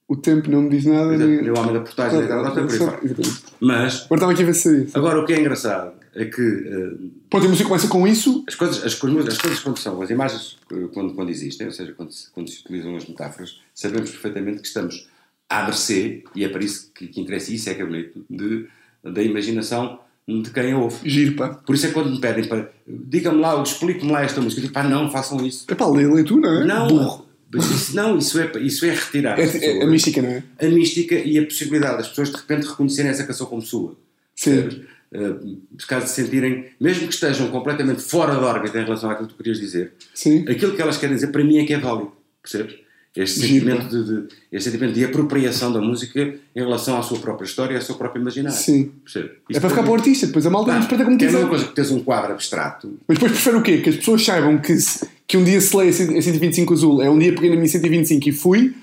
[0.09, 1.17] O tempo não me diz nada.
[1.17, 2.65] nem- Nem o homem da portagem, nem nada, por.
[2.65, 3.43] Exatamente.
[3.61, 4.99] Mas, Agora estava aqui a ver se seria isso.
[4.99, 8.45] agora o que é engraçado é que Pronto, a música começa com isso.
[8.49, 11.73] as coisas, as, coisas- as coisas quando são, as imagens eh, quando, quando existem, ou
[11.73, 15.07] seja, quando se, quando se utilizam as metáforas, sabemos perfeitamente que estamos
[15.49, 18.25] à mercê, e é para isso que, que interessa, e isso é que é bonito,
[18.31, 18.67] de,
[19.05, 21.09] da imaginação de quem a ouve.
[21.09, 21.49] Giro, pá.
[21.49, 22.71] Por isso é que quando me pedem para.
[22.87, 24.61] Diga-me lá, explique-me lá esta música.
[24.61, 25.65] Eu digo, pá, não, façam isso.
[25.69, 26.65] É pá, lê, lê tu, não é?
[26.67, 27.27] Não, Burro.
[27.53, 30.43] Mas isso, não, isso é, isso é retirar É, as é, a mística, não é?
[30.61, 33.97] a mística e a possibilidade das pessoas de repente reconhecerem essa canção como sua.
[34.35, 34.85] Sim.
[35.11, 39.35] Uh, caso se sentirem, mesmo que estejam completamente fora da órbita em relação àquilo que
[39.35, 40.45] tu querias dizer, Sim.
[40.49, 42.13] aquilo que elas querem dizer para mim é que é válido.
[42.43, 42.75] Percebes?
[43.17, 47.47] Este sentimento de, de- este sentimento de apropriação da música em relação à sua própria
[47.47, 48.57] história e ao seu próprio imaginário.
[48.57, 48.93] Sim.
[49.03, 49.31] Percebes?
[49.55, 51.39] É para ficar para o artista, depois a malta interpreta como que é a quiser.
[51.39, 53.79] mesma coisa que tens um quadro abstrato Mas depois prefere o quê?
[53.79, 57.11] Que as pessoas saibam que, se- que um dia se lê a 125 azul, é
[57.11, 58.75] um dia peguei na minha 125 e fui,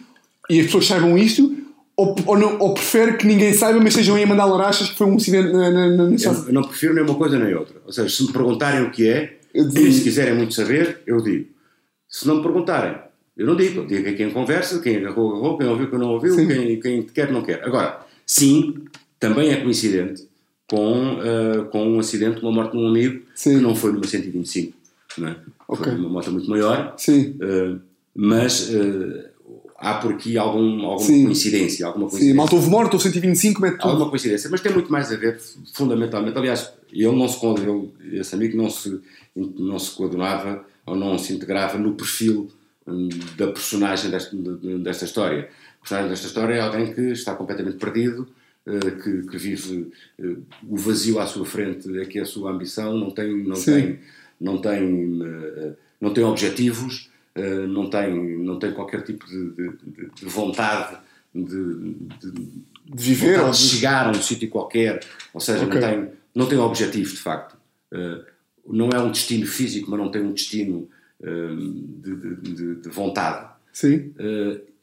[0.48, 1.58] e as pessoas saibam isto,
[1.98, 4.96] ou, ou, não, ou prefere que ninguém saiba, mas estejam aí a mandar larachas que
[4.96, 6.16] foi um acidente na, na, na, na
[6.48, 7.76] Eu não prefiro nem uma coisa nem outra.
[7.86, 11.48] Ou seja, se me perguntarem o que é, e se quiserem muito saber, eu digo.
[12.08, 12.96] Se não me perguntarem,
[13.36, 13.82] eu não digo.
[13.82, 16.48] Eu digo a quem conversa, quem agarrou, agarrou, quem ouviu, quem não ouviu, Sim.
[16.48, 17.64] quem, quem quer, não quer.
[17.64, 18.76] Agora, sim,
[19.20, 20.28] também é coincidente
[20.70, 23.56] com, ah, com um acidente, uma morte de um amigo, Sim.
[23.56, 24.75] que não foi numa 125.
[25.18, 25.36] Não é?
[25.68, 25.86] Ok.
[25.86, 27.38] Foi uma moto muito maior, Sim.
[27.42, 27.80] ah,
[28.16, 29.30] mas ah,
[29.78, 31.26] há por aqui algum, alguma Sim.
[31.26, 31.86] coincidência.
[31.86, 32.36] Alguma Sim, coincidência.
[32.38, 33.90] malta houve morte, houve 125, mete tudo.
[33.90, 35.40] alguma coincidência, mas tem muito mais a ver,
[35.74, 36.38] fundamentalmente.
[36.38, 39.00] Aliás, ele não se, ele, esse amigo não se,
[39.36, 42.50] não se coadunava ou não se integrava no perfil
[42.88, 45.50] hum, da personagem desta, de- desta história.
[45.78, 48.28] A personagem desta história é alguém que está completamente perdido,
[48.66, 49.92] eh, que, que vive
[50.68, 53.74] o vazio à sua frente, é que é a sua ambição, não tem, não Sim.
[53.74, 54.00] tem,
[54.40, 59.70] não tem, eh, não tem objetivos, eh, não tem, não tem qualquer tipo de, de-
[59.86, 60.98] de- de vontade
[61.34, 62.52] de, de,
[62.96, 65.00] viver, vontade de chegar a um sítio qualquer,
[65.34, 65.80] ou seja, Ok.
[65.80, 67.58] não, tem, não tem objetivo de facto.
[68.68, 70.88] Não é um destino físico, mas não tem um destino
[71.22, 73.50] de, de- de- de vontade.
[73.74, 74.12] Sim.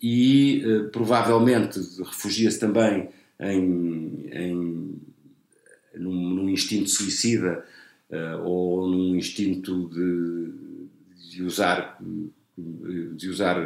[0.02, 3.08] E provavelmente refugia-se também
[3.40, 5.00] em, em-
[5.96, 7.64] num, num instinto suicida
[8.44, 11.98] ou num instinto de, de usar,
[12.56, 13.58] de usar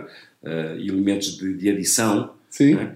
[0.42, 2.74] uh, elementos de, de adição Sim.
[2.74, 2.94] é?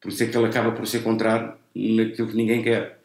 [0.00, 3.00] Por isso é que ele acaba por se encontrar naquilo que ninguém quer.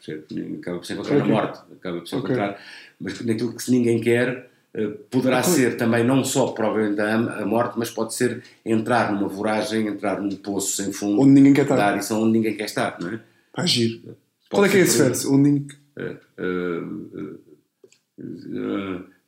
[0.60, 1.28] Acaba por se encontrar Ok.
[1.28, 1.60] na morte.
[1.72, 2.60] Acaba por se encontrar.
[3.00, 5.52] Mas naquilo que ninguém quer, eh, poderá Ok.
[5.54, 10.36] ser também não só provavelmente a, morte, mas pode ser entrar numa voragem, entrar num
[10.38, 11.94] poço sem fundo, Onde ninguém quer estar.
[11.94, 12.98] adição onde ninguém quer estar.
[13.00, 13.20] Não é?
[13.54, 14.02] Pá, giro.
[14.02, 14.16] Pode
[14.50, 15.34] Qual é que é esse verso?
[15.34, 15.78] Onde ninguém...
[15.98, 16.84] Eh, eh, eh,
[17.16, 17.34] eh,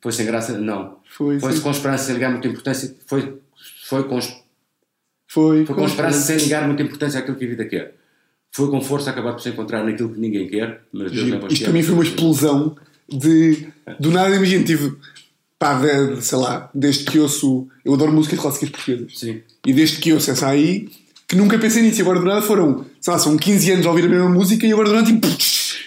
[0.00, 0.58] foi sem graça?
[0.58, 0.96] Não.
[1.08, 2.94] Foi, Foi com esperança sem ligar muita importância.
[3.06, 3.38] Foi,
[3.86, 4.18] foi com
[5.28, 7.94] Foi, Foi com esperança sem ligar muita importância àquilo que a vida quer.
[8.52, 11.72] Foi com força acabar por se encontrar naquilo que ninguém quer, mas Deus Isto para
[11.72, 12.76] mim foi uma explosão
[13.08, 13.68] de.
[13.98, 14.96] Do nada, imagina, tive.
[15.58, 17.68] Pá, de- sei lá, desde que ouço.
[17.84, 19.18] Eu adoro músicas clássicas portuguesas.
[19.18, 19.42] Sim.
[19.64, 20.88] E desde que ouço essa aí,
[21.28, 22.00] que nunca pensei nisso.
[22.00, 24.66] E agora do nada foram, sei lá, são 15 anos a ouvir a mesma música
[24.66, 25.28] e agora do nada, tipo.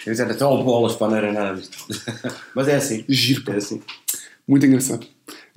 [0.06, 1.86] Eu até ao bolas para não era nada disto.
[2.54, 3.04] mas é assim.
[3.08, 3.54] Giro, pá.
[3.54, 3.80] É assim.
[4.46, 5.06] Muito engraçado.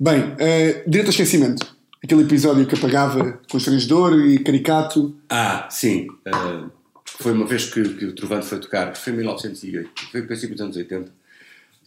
[0.00, 1.76] Bem, eh, direito ao esquecimento.
[2.02, 5.16] Aquele episódio que apagava constrangedor e caricato.
[5.28, 6.06] Ah, sim.
[6.26, 6.68] ah,
[7.04, 10.54] foi uma vez que, que o Trovante foi tocar, foi em 1980, foi no princípio
[10.54, 11.12] dos anos 80.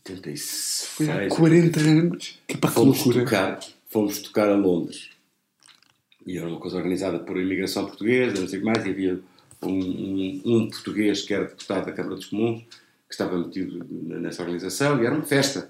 [0.09, 0.89] 86.
[0.95, 2.39] Foi há 40 anos.
[2.47, 3.23] Que pá, que fomos loucura.
[3.23, 3.59] tocar,
[3.89, 5.09] fomos tocar a Londres.
[6.25, 9.19] E era uma coisa organizada por imigração portuguesa, não sei o que mais, e havia
[9.63, 14.41] um, um, um português que era deputado da Câmara dos Comuns, que estava metido nessa
[14.41, 15.69] organização, e era uma festa.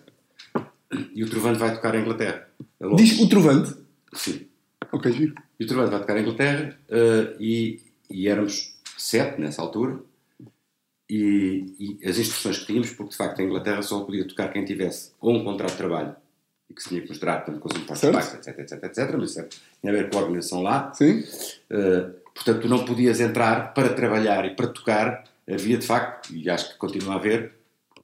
[1.14, 2.48] E o Trovante vai tocar em Inglaterra.
[2.80, 2.96] a.
[2.96, 3.76] Diz o Trovante.
[4.14, 4.48] Sim.
[4.92, 5.36] Ok, giro.
[5.60, 7.80] E o Trovante vai tocar em Inglaterra, eh, e,
[8.10, 10.00] e éramos sete nessa altura,
[11.10, 14.64] e, e as instruções que tínhamos, porque de facto em Inglaterra só podia tocar quem
[14.64, 16.16] tivesse ou um contrato de trabalho,
[16.70, 18.14] e que se tinha que mostrar, portanto, com os impostos Certo.
[18.14, 19.48] pagos, etc, etc, etc, mas isso
[19.82, 20.94] tinha a ver com a organização lá.
[20.94, 21.20] Sim?
[21.70, 25.24] Uh, portanto, tu não podias entrar para trabalhar e para tocar.
[25.50, 27.54] Havia, de facto, e acho que continua a haver,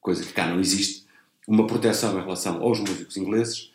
[0.02, 1.06] coisa que cá não existe,
[1.48, 3.72] uma proteção em relação aos músicos ingleses,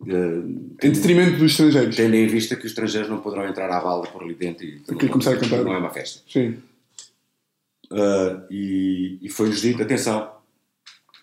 [0.00, 1.96] uh, Em detrimento dos estrangeiros.
[1.96, 4.80] tendo em vista que os estrangeiros não poderão entrar à bala por ali dentro e
[4.80, 5.62] Porque começar a cantar.
[5.64, 6.20] não é uma festa.
[6.30, 6.58] Sim.
[7.90, 10.30] Uh, e, e foi-nos dito, atenção,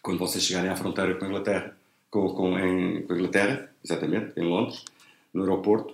[0.01, 1.75] quando vocês chegarem à fronteira com a Inglaterra,
[2.09, 4.83] com, com, em, com a Inglaterra, exatamente, em Londres,
[5.33, 5.93] no aeroporto,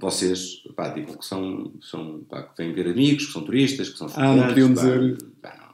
[0.00, 3.98] vocês pá, digam que são, são pá, que vêm ver amigos, que são turistas, que
[3.98, 5.70] são Ah, não podiam dizer- pá,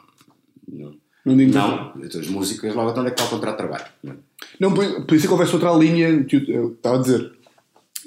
[0.68, 3.52] não, Não digo não, então as músicas logo então onde é que está o contrato
[3.56, 3.84] de trabalho.
[4.02, 4.16] Não?
[4.60, 7.32] Não, por, por isso é que houvesse outra linha que eu, eu estava a dizer.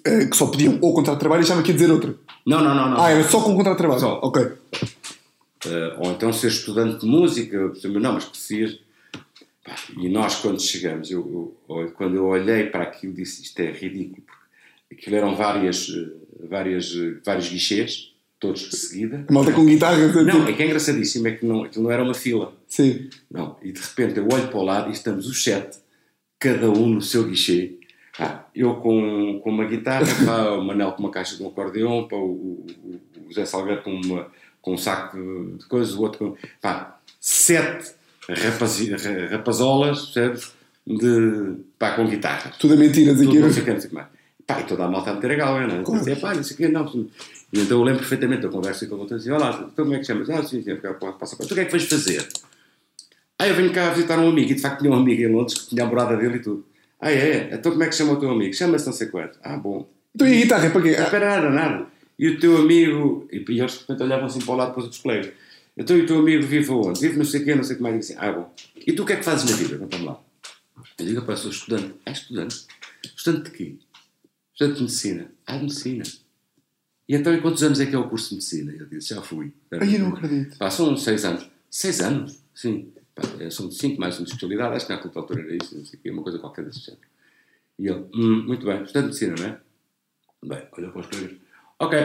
[0.06, 2.16] eh, que só pediam ou contrato de trabalho e achava que ia dizer outra.
[2.46, 2.90] Não, não, não.
[2.92, 3.02] não.
[3.02, 4.00] Ah, era só com contrato de trabalho.
[4.00, 4.20] Só.
[4.24, 4.42] Ok.
[5.66, 8.80] Eh, ou então ser estudante de música, não, mas precisas.
[9.98, 14.24] E nós, quando chegamos, eu, eu- quando eu olhei para aquilo, disse isto é ridículo,
[14.92, 19.26] aquilo eram várias, eh, várias, eh, vários guichês, todos de seguida.
[19.30, 19.98] Malta com guitarra.
[20.24, 22.54] Não, é que é engraçadíssimo, é que não, aquilo não era uma fila.
[22.68, 23.10] Sim.
[23.32, 25.78] Não, e de repente eu olho para o lado e estamos os sete,
[26.40, 27.74] cada um no seu guichê.
[28.20, 32.08] Ah, eu com, com uma guitarra, pá, o Manel com uma caixa de um acordeão,
[32.08, 32.66] pá, o, o,
[33.26, 34.28] o José Salgueiro com, uma,
[34.62, 36.38] com um saco de, de coisas, o outro com.
[36.62, 37.92] Pá, sete
[38.28, 40.54] rapazi, ra- rapazolas, percebes?
[40.86, 42.52] De, pá, com guitarra.
[42.60, 43.40] Tudo a mentiras Tudo aqui.
[43.40, 44.08] não sei o que, não sei o que mais.
[44.48, 46.00] Pá, toda a malta a meter a galga, não é?
[46.00, 46.86] Dizer, pá, não sei o que, não.
[47.52, 50.00] E então eu lembro perfeitamente, eu converso com o outro assim, olá, então como é
[50.00, 50.30] que chamas?
[50.30, 50.76] Ah, sim, sim,
[51.20, 52.26] passa a Tu o que é que vais fazer?
[53.38, 55.60] Ah, eu venho cá visitar um amigo, e de facto tinha um amigo em Londres
[55.62, 56.66] que tinha a morada dele e tudo.
[57.00, 57.50] Ah, é?
[57.54, 58.54] Então como é que chama o teu amigo?
[58.54, 59.38] Chama-se não sei quanto.
[59.44, 59.88] Ah, bom.
[60.16, 60.70] Então e a guitarra?
[60.70, 60.92] Para quê?
[60.92, 61.86] Não Ah, espera nada, nada.
[62.18, 63.28] E o teu amigo...
[63.32, 65.32] E e eles de repente olhavam assim para o lado para os outros colegas.
[65.78, 67.00] Então e o teu amigo vive aonde?
[67.00, 67.96] Vive não sei o quê, não sei o que mais.
[67.96, 68.54] E assim, ah, bom.
[68.76, 69.78] E tu o que é que fazes na vida?
[69.78, 70.20] Conta-me lá.
[70.98, 71.94] Eu digo, pá, sou estudante.
[72.06, 72.66] Ah, estudante?
[73.16, 73.76] Estudante de quê?
[74.58, 75.32] Estudante de medicina.
[75.46, 76.04] Ah, de medicina.
[77.08, 78.74] E então, e quantos anos é que é o curso de medicina?
[78.74, 79.54] Eu disse, já fui.
[79.72, 80.58] Ai, eu não acredito.
[80.58, 81.48] Pá, são seis anos.
[81.70, 82.42] Seis anos?
[82.56, 82.92] Sim.
[83.14, 84.76] Pá, são cinco mais uma especialidade.
[84.76, 87.04] Acho que naquela altura era isso, não sei o quê, uma coisa qualquer desse género.
[87.78, 90.56] E ele, hum, muito bem, estudante de medicina, não é?
[90.56, 91.38] Bem, olha para os colegas.
[91.80, 92.00] Ok,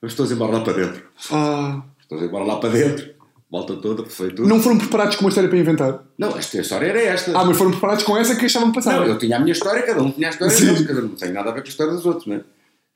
[0.00, 1.08] mas estou embora lá para dentro.
[1.32, 3.14] Ah, Estou embora lá para dentro.
[3.50, 4.42] Volta toda, perfeito.
[4.42, 6.04] não foram preparados com uma história para inventar.
[6.18, 7.30] Não, esta história era esta.
[7.38, 9.00] Ah, mas foram preparados com essa que achavam que passava.
[9.00, 11.16] Não, eu tinha a minha história, cada um tinha a história deles, cada um não
[11.16, 12.40] tem nada a ver com a história dos outros, não é?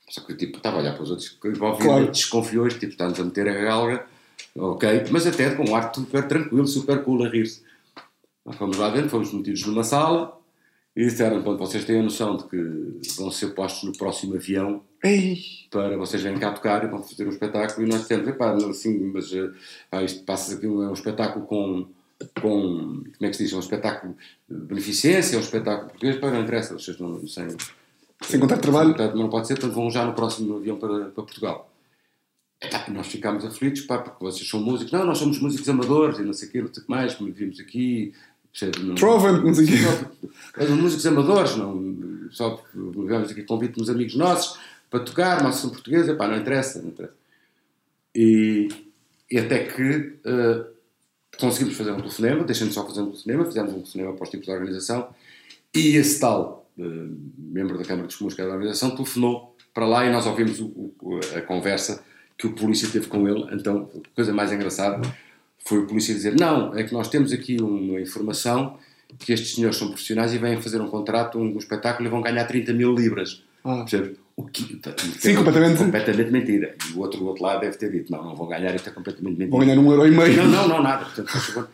[0.09, 2.11] Só que tipo, estava a olhar para os outros, Claro.
[2.11, 4.05] desconfiou, tipo, está-nos a meter a galga,
[4.55, 7.63] ok, mas até com um ar super tranquilo, super cool a rir-se.
[8.45, 10.37] Nós fomos lá dentro, fomos metidos numa sala
[10.95, 14.83] e disseram, pronto, vocês têm a noção de que vão ser postos no próximo avião
[15.03, 15.37] Ei,
[15.69, 18.99] para vocês virem cá tocar e vão fazer um espetáculo e nós dissemos, epá, assim,
[19.13, 19.51] mas eh,
[19.89, 21.87] pá, isto passa aqui, é um espetáculo com,
[22.41, 24.15] com, como é que se diz, é um espetáculo
[24.47, 27.47] de beneficência, é um espetáculo português, pá, não interessa, vocês não, sei,
[28.21, 28.89] sem contar de trabalho.
[28.95, 31.69] Portanto, não pode ser, portanto vão já no próximo avião para, para Portugal.
[32.61, 34.93] Epá, nós ficámos aflitos, pá, porque vocês são músicos.
[34.93, 37.13] Não, nós somos músicos amadores e não sei o quê, não sei o que mais,
[37.13, 38.13] como vimos aqui.
[38.83, 39.65] Não- Proven, não sei
[40.67, 45.69] somos músicos amadores, não, só viemos aqui convite uns amigos nossos para tocar, mas são
[45.71, 47.13] portugueses, epá, não interessa, não interessa.
[48.15, 48.67] E,
[49.31, 50.65] e até que eh,
[51.39, 54.45] conseguimos fazer um telefonema, deixando só fazer um telefonema, fizemos um telefonema para os tipos
[54.45, 55.09] de organização
[55.73, 56.83] e esse tal eh,
[57.37, 60.59] membro da Câmara dos Comuns, que era da organização, telefonou para lá e nós ouvimos
[60.59, 62.03] o- o- a conversa
[62.37, 63.47] que o polícia teve com ele.
[63.55, 65.01] Então, coisa mais engraçada
[65.63, 68.77] foi o polícia dizer: Não, é que nós temos aqui uma informação
[69.19, 72.45] que estes senhores são profissionais e vêm fazer um contrato, um, espetáculo e vão ganhar
[72.45, 73.43] 30 mil libras.
[73.63, 73.77] Ah.
[73.77, 74.17] Percebe?
[74.35, 74.63] O que,
[75.19, 75.77] Sim, completamente.
[75.77, 76.75] completamente mentira.
[76.89, 78.91] E o outro do outro lado deve ter dito: Não, não vão ganhar, isto é
[78.91, 79.51] completamente mentira.
[79.51, 80.37] Vão ganhar um euro e meio.
[80.37, 81.05] Não, não, não, nada.
[81.05, 81.69] Portanto.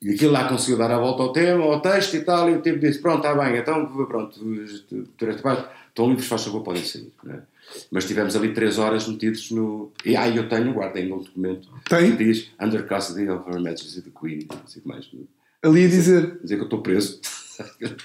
[0.00, 2.62] E aquilo lá conseguiu dar a volta ao tema, ao texto e tal, e o
[2.62, 4.40] tipo disse: Pronto, está bem, então, pronto,
[5.88, 7.12] estão livres, faz favor, podem sair.
[7.24, 7.40] não é?
[7.90, 9.92] Mas tivemos ali três horas metidos no.
[10.04, 12.16] E aí eu tenho, guardei um documento Tem?
[12.16, 15.08] que diz Under custody of Her Majesty the Queen, não sei mais.
[15.62, 16.38] Ali a dizer.
[16.42, 17.20] Dizer que eu estou preso.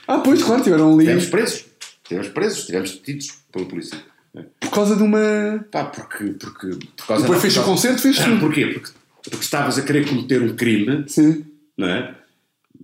[0.06, 1.04] Ah, pois, claro, tiveram ali.
[1.06, 1.66] Estivemos presos.
[2.04, 3.98] Estivemos presos, estivemos detidos pela polícia.
[4.36, 4.44] é?
[4.60, 5.66] Por causa de uma.
[5.72, 6.26] Pá, porque.
[6.34, 8.40] porque por causa Depois fez o concerto, fez tudo.
[8.42, 8.66] Porquê?
[8.68, 8.92] Porque,
[9.24, 11.46] porque estavas a querer cometer um crime, Sim.
[11.78, 12.16] não é?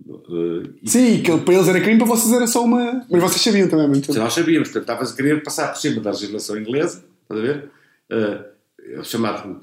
[0.06, 3.04] Uh, Sim, que para eles era crime, para vocês era só uma.
[3.10, 4.12] Mas vocês sabiam também, muito.
[4.12, 7.42] se nós sabíamos, portanto, estavas a querer passar por cima da legislação inglesa, estás a
[7.42, 7.70] ver?
[8.10, 8.52] Uh,
[9.00, 9.60] é chamado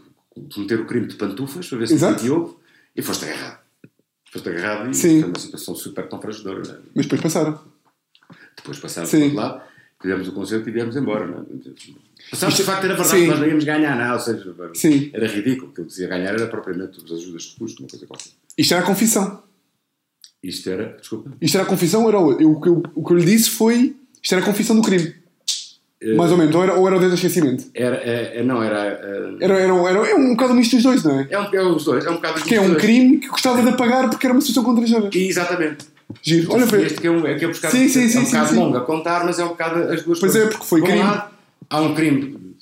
[0.53, 2.21] cometer o crime de pantufas, para ver se Exato.
[2.21, 2.55] que houve,
[2.95, 3.59] e foste agarrado.
[4.31, 5.21] Foste agarrado e Sim.
[5.21, 6.61] foi uma situação super confrangedora.
[6.61, 6.75] É?
[6.95, 7.59] Mas depois passaram.
[8.55, 9.33] Depois passámos Sim.
[9.33, 9.61] lado,
[10.01, 11.25] fizemos o concerto e viemos embora.
[11.25, 11.45] Não é?
[12.29, 13.27] Passámos Isto- de facto, era verdade, Sim.
[13.27, 15.09] nós não íamos ganhar nada, ou seja, Sim.
[15.13, 15.71] era ridículo.
[15.71, 18.29] O que ele dizia ganhar era propriamente as ajudas de custo, uma coisa qualquer.
[18.57, 19.41] Isto era a confissão.
[20.43, 23.13] Isto era, desculpa, Isto era a confissão, era o, eu, o, que eu, o que
[23.13, 23.95] eu lhe disse foi.
[24.21, 25.13] Isto era a confissão do crime.
[26.01, 26.55] Eh, Mais ou menos.
[26.55, 27.65] Ou era, ou era o dedo de esquecimento.
[27.73, 28.79] era, é, é- não, era.
[28.87, 31.27] é, Era, era, era, é um bocado misto dos dois, não é?
[31.29, 32.81] é, um, é os dois, é um bocado Que é um dois.
[32.81, 35.85] crime que gostava de apagar porque era uma situação contra E, Exatamente.
[36.23, 36.51] Giro.
[36.53, 38.19] Olha para este que é, um, é, que é, um bocado, Sim, sim, é sim,
[38.19, 40.41] um sim, bocado longo a contar, mas é um bocado as duas Pois coisas.
[40.41, 40.99] é, porque foi um crime.
[40.99, 41.31] lado,
[41.69, 42.55] há um crime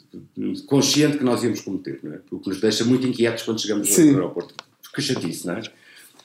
[0.66, 2.20] consciente que nós íamos cometer, não é?
[2.32, 4.54] O que nos deixa muito inquietos quando chegamos ao aeroporto.
[4.94, 5.62] Que chatice, não é?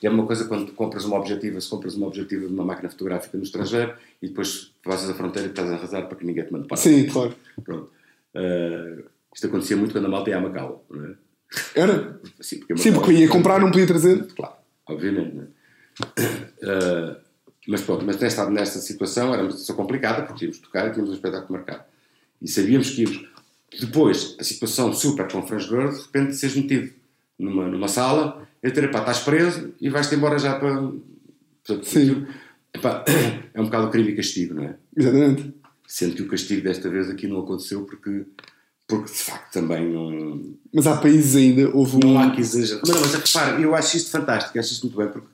[0.03, 3.37] É uma coisa quando compras uma objetiva, se compras uma objetiva de uma máquina fotográfica
[3.37, 6.51] no estrangeiro e depois passas a fronteira e estás a arrasar para que ninguém te
[6.51, 6.81] mande parar.
[6.81, 7.33] Sim, claro.
[7.63, 7.89] Pronto.
[8.35, 11.15] Uh, isto acontecia muito quando a malta ia a Macau, não é?
[11.75, 12.19] Era?
[12.41, 14.25] Sim, porque, Sim, porque ia comprar, não podia trazer.
[14.33, 14.55] Claro,
[14.87, 15.35] obviamente.
[15.35, 17.15] Não é?
[17.15, 17.15] Uh,
[17.67, 20.91] mas pronto, mas nesta, nesta situação era uma situação complicada porque tínhamos de tocar e
[20.91, 21.83] tínhamos um espetáculo marcado.
[22.41, 23.29] E sabíamos que íamos.
[23.79, 26.93] Depois, a situação super confrangedora, de repente, seres metido
[27.39, 30.73] numa, numa sala ter, pá, estás preso e vais-te embora já para.
[30.73, 32.25] Portanto, Sim.
[32.73, 33.03] epá,
[33.53, 34.75] é um bocado crime e castigo, não é?
[34.95, 35.53] Exatamente.
[35.87, 38.25] Sendo que o castigo desta vez aqui não aconteceu porque,
[38.87, 41.99] porque de facto também não, Mas há países ainda, houve um.
[41.99, 42.81] não há que exagerar.
[42.87, 45.27] Mas, mas repara, eu acho isto fantástico, acho isto muito bem, porque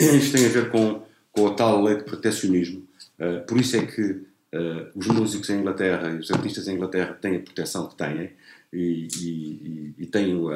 [0.16, 2.82] isto tem a ver com, com a tal lei de protecionismo.
[3.18, 7.16] Uh, por isso é que uh, os músicos em Inglaterra e os artistas em Inglaterra
[7.20, 8.30] têm a proteção que têm
[8.72, 10.46] e, e, e, e têm o,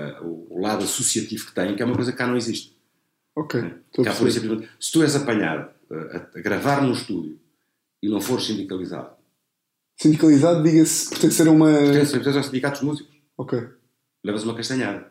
[0.51, 2.77] o lado associativo que têm, que é uma coisa que cá não existe.
[3.35, 3.61] Ok.
[3.61, 4.29] A Cá, por perceber.
[4.29, 7.39] exemplo, se tu és apanhado a, a gravar num estúdio
[8.03, 9.15] e não fores sindicalizado,
[9.99, 11.71] Sindicalizado, diga-se, pertencer a uma.
[11.73, 13.59] pertences pertences ao sindicato dos músicos, Ok.
[14.23, 15.11] levas uma castanhada.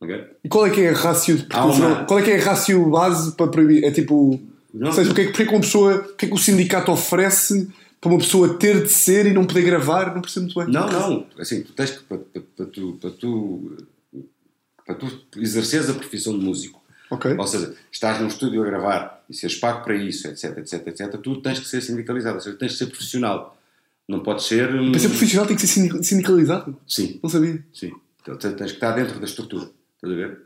[0.00, 0.26] Ok?
[0.44, 2.90] E qual é que é a rácio de uma- Qual é que é a rácio
[2.90, 3.82] base para proibir?
[3.84, 4.38] É tipo.
[4.74, 4.88] Não.
[4.88, 5.96] Ou seja, o que é que, porque é que uma pessoa.
[5.96, 7.70] O que é que o sindicato oferece
[8.02, 10.12] para uma pessoa ter de ser e não poder gravar?
[10.12, 10.68] Não percebo muito bem.
[10.74, 11.26] Não, não.
[11.38, 13.76] Assim, tu tens que, para, para, tu, para, tu,
[14.84, 17.34] para tu exerceres a profissão de músico, Ok.
[17.38, 21.16] ou seja, estás num estúdio a gravar e seres pago para isso, etc, etc, etc,
[21.22, 23.56] tu tens que ser sindicalizado, ou seja, tens que ser profissional.
[24.08, 24.68] Não pode ser.
[24.74, 26.76] hum, Para ser profissional tem que ser sindi- sindicalizado.
[26.88, 27.64] Sim, Não sabia.
[27.72, 27.92] sim.
[28.20, 29.70] Então, tens que estar dentro da estrutura.
[29.96, 30.40] Estás a ver?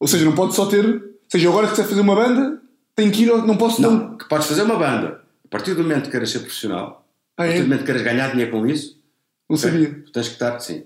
[0.00, 0.84] Ou seja, não pode só ter.
[0.86, 2.60] Ou seja, agora que quiser fazer uma banda,
[2.96, 3.26] tenho que ir.
[3.26, 3.80] Não posso.
[3.82, 3.90] Não.
[3.92, 5.22] Não, que podes fazer uma banda.
[5.54, 7.62] A partir do momento que queres ser profissional, Ah, a partir do é?
[7.64, 9.00] momento que queres ganhar dinheiro com isso,
[9.48, 10.02] Não sabia.
[10.12, 10.82] tens que estar, sim.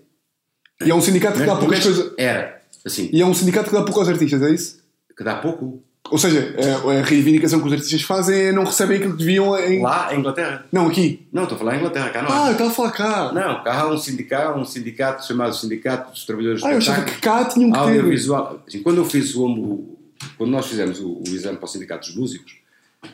[0.85, 2.12] E é um sindicato que dá poucas coisas.
[2.19, 4.79] Era, assim, E é um sindicato que dá pouco aos artistas, é isso?
[5.16, 5.83] que dá pouco.
[6.11, 6.55] Ou seja,
[6.87, 9.83] a, a reivindicação que os artistas fazem é não recebem aquilo que deviam em.
[9.83, 10.64] Lá em Inglaterra.
[10.71, 11.27] Não, aqui.
[11.33, 12.31] Não, estou a falar em Inglaterra, cá não.
[12.31, 13.33] Ah, estava a falar cá.
[13.33, 17.05] Não, cá há um sindicato, um sindicato chamado Sindicato dos Trabalhadores Ah, do eu achava
[17.05, 17.85] que cá tinham que ter.
[17.85, 18.62] Audiovisual.
[18.66, 19.99] Assim, quando eu fiz o, o-
[20.37, 22.57] quando nós fizemos o, o exame para o Sindicato dos Músicos,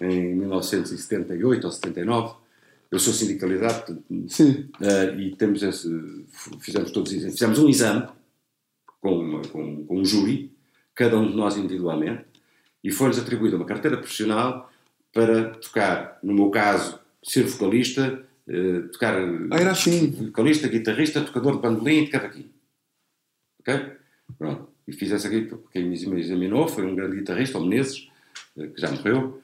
[0.01, 2.35] em 1978 ou 79,
[2.91, 4.69] eu sou sindicalizado, Sim.
[4.81, 5.89] eh, e temos esse,
[6.61, 7.11] fizemos todos.
[7.13, 8.07] Fizemos um exame
[9.01, 10.53] com, uma- com, com um júri,
[10.95, 12.25] cada um de nós individualmente,
[12.83, 14.71] e foi-nos atribuída uma carteira profissional
[15.13, 19.15] para tocar, no meu caso, ser vocalista, eh, tocar
[19.51, 20.11] Ah, era assim.
[20.11, 22.51] vocalista, guitarrista, tocador de bandolim e de cavaquinho.
[23.61, 23.93] Ok?
[24.39, 24.69] Pronto.
[24.87, 28.09] E fiz essa aqui, quem me examinou foi um grande guitarrista, o Menezes,
[28.57, 29.41] eh, que já morreu.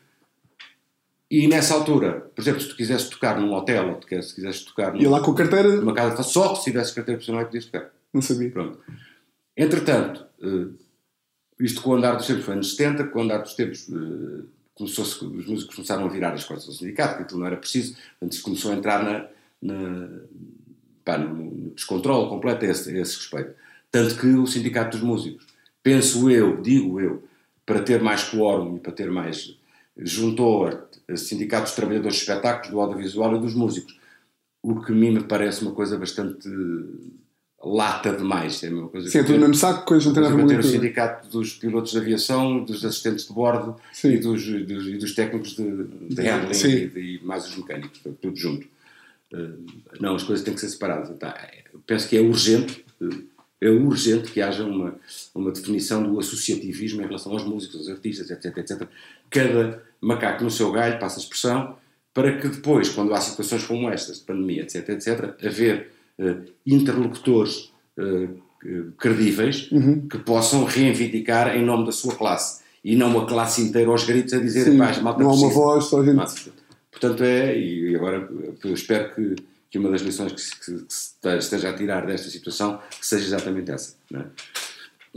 [1.30, 4.96] E nessa altura, por exemplo, se tu quisesse tocar num hotel, ou se quisesse tocar
[4.96, 7.66] Ia lá com a carteira, numa casa, só se tivesse carteira profissional é que podias
[7.66, 7.90] tocar.
[8.12, 8.50] não sabia.
[8.50, 8.78] Pronto.
[9.56, 10.68] Entretanto, eh,
[11.60, 14.44] isto com o andar dos tempos foi anos 70, com o andar dos tempos eh,
[14.74, 17.96] começou-se, os músicos começaram a virar as costas ao sindicato, que aquilo não era preciso,
[18.30, 19.28] se começou a entrar na,
[19.62, 20.08] na,
[21.04, 23.54] pá, no, no descontrole completo a esse, a esse respeito.
[23.90, 25.46] Tanto que o sindicato dos músicos,
[25.82, 27.22] penso eu, digo eu,
[27.66, 29.56] para ter mais quórum e para ter mais,
[30.02, 30.66] juntou
[31.08, 33.98] a sindicato dos trabalhadores de espetáculos, do audiovisual e dos músicos,
[34.62, 36.48] o que a mim me parece uma coisa bastante
[37.62, 38.62] lata demais.
[38.62, 40.36] É uma coisa Sim, é que- tudo no mesmo saco, coisas não têm nada a
[40.46, 44.96] ver o sindicato dos pilotos de aviação, dos assistentes de bordo e dos, dos, e
[44.98, 45.84] dos técnicos de,
[46.14, 48.66] de handling e, de- e mais os mecânicos, tudo junto.
[49.32, 49.50] Eh,
[50.00, 51.10] não, as coisas têm que ser separadas.
[51.72, 53.06] Eu penso que é urgente, eh,
[53.60, 54.94] é urgente que haja uma,
[55.34, 58.88] uma definição do associativismo em relação aos músicos, aos artistas, etc, etc.
[59.30, 61.76] Cada macaco no seu galho, passa a expressão,
[62.12, 67.72] para que depois, quando há situações como estas, de pandemia, etc, etc, haver eh, interlocutores
[67.98, 68.28] eh,
[68.98, 70.06] credíveis Uhum.
[70.08, 74.34] que possam reivindicar em nome da sua classe e não uma classe inteira aos gritos
[74.34, 76.16] a dizer Sim, "Pá, a malta não há uma precisa." voz, só a gente.
[76.16, 76.48] Mas,
[76.90, 78.28] Portanto, é, e agora
[78.64, 79.36] eu espero que,
[79.70, 83.70] que uma das lições que, que se esteja a tirar desta situação que seja exatamente
[83.70, 83.94] essa.
[84.12, 84.24] É?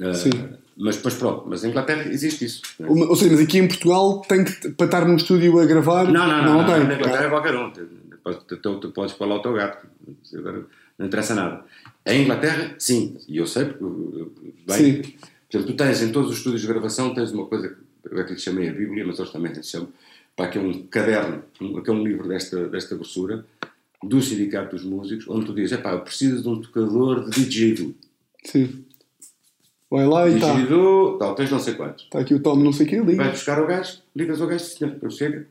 [0.02, 0.30] Ah, Sim.
[0.76, 2.62] Mas, mas pronto, mas em Inglaterra existe isso.
[2.80, 2.86] é?
[2.88, 6.06] Ou seja, mas aqui em Portugal tem que, para estar num estúdio a gravar.
[6.06, 6.84] Não, não, não, não, tem.
[6.88, 7.72] na Inglaterra é qualquer um.
[7.72, 7.86] Tu,
[8.48, 9.86] tu- tu- tu podes falar ao teu gato.
[10.36, 10.66] Agora
[10.98, 11.64] não interessa nada.
[12.06, 13.18] Em Inglaterra, sim.
[13.28, 14.26] E eu sei, porque.
[14.68, 15.02] Bem, Sim.
[15.52, 17.76] Por exemplo, tu tens em todos os estúdios de gravação, tens uma coisa que
[18.12, 19.90] eu é que lhe chamei a Bíblia, mas eles também lhe chamam,
[20.36, 23.46] para que é um caderno, um, que é um livro desta, desta grossura,
[24.04, 27.94] do Sindicato dos Músicos, onde tu dizes, epá, eu preciso de um tocador de didgeridoo.
[28.44, 28.84] Sim.
[29.94, 30.48] Vai lá e está.
[31.20, 32.06] Tal, tens não sei quantos.
[32.06, 34.66] Está aqui o Tom, não sei o quê, liga, buscar o gajo, ligas ao gajo,
[34.66, 35.48] senhor, ele chega,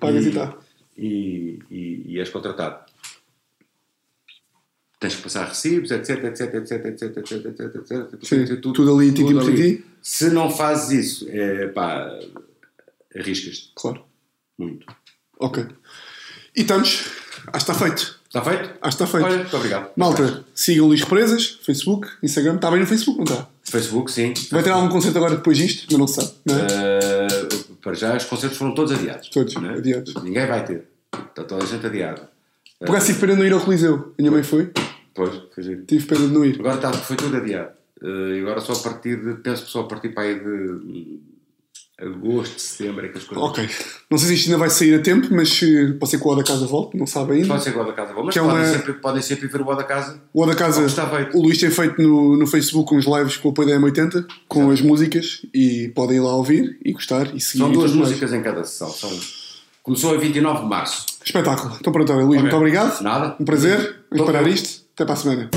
[0.00, 0.56] pagas e está.
[0.96, 2.80] e, e, e és contratado.
[4.98, 8.24] Tens que passar recibos, etc, etc, etc, etc, etc, etc, etc.
[8.24, 9.84] Sim, ter tudo ali, por ali.
[10.02, 12.18] Se não fazes isso, é pá,
[13.14, 14.04] arriscas-te Claro.
[14.58, 14.84] muito.
[15.38, 15.64] Ok.
[16.56, 17.12] E estamos.
[17.46, 18.18] Acho que está feito.
[18.26, 18.70] Está feito?
[18.82, 19.24] Acho que está feito.
[19.24, 19.92] Olha, muito obrigado.
[19.96, 22.56] Malta, sigam Luís Presas, Facebook, Instagram.
[22.56, 23.48] Está bem no Facebook, não está?
[23.70, 24.34] Facebook, sim.
[24.50, 25.86] Vai ter algum concerto agora depois disto?
[25.90, 26.62] Mas não se sabe, não é?
[26.62, 29.28] Uh, para já, os concertos foram todos adiados.
[29.28, 29.74] Todos não é?
[29.74, 30.14] adiados.
[30.22, 30.84] Ninguém vai ter.
[31.12, 32.28] Está toda a gente adiada.
[32.78, 34.14] Por acaso tive pena de não ir ao Coliseu.
[34.18, 34.70] A minha mãe foi.
[35.14, 35.84] Pois, foi giro.
[35.84, 36.60] Tive pena de não ir.
[36.60, 37.72] Agora está, foi tudo adiado.
[38.00, 39.34] Uh, e agora só a partir de.
[39.40, 41.20] Penso que só a partir para aí de.
[42.00, 43.44] Agosto, setembro, é que as coisas.
[43.48, 43.68] Ok.
[44.10, 46.30] Não sei se isto ainda vai sair a tempo, mas eh, pode ser que o
[46.30, 47.48] O da Casa volte, não sabe ainda.
[47.48, 49.60] Pode ser igual da casa boa, mas Que é podem, uma- sempre, podem sempre ver
[49.60, 50.20] o O da casa.
[50.32, 51.36] O O da Casa, Como está feito.
[51.36, 54.70] o Luís tem feito no, no Facebook uns lives com o apoio da M80, com
[54.70, 57.58] as músicas, e podem ir lá ouvir e gostar e seguir.
[57.64, 58.08] São duas mais.
[58.08, 58.90] músicas em cada sessão.
[58.90, 59.10] São...
[59.82, 61.06] Começou a 29 de março.
[61.24, 61.76] Espetáculo.
[61.80, 62.40] Então pronto, Luís, Ok.
[62.42, 63.00] muito obrigado.
[63.02, 63.36] Nada.
[63.40, 63.96] Um prazer.
[64.10, 64.82] Vamos parar isto.
[64.94, 65.50] Até para a semana.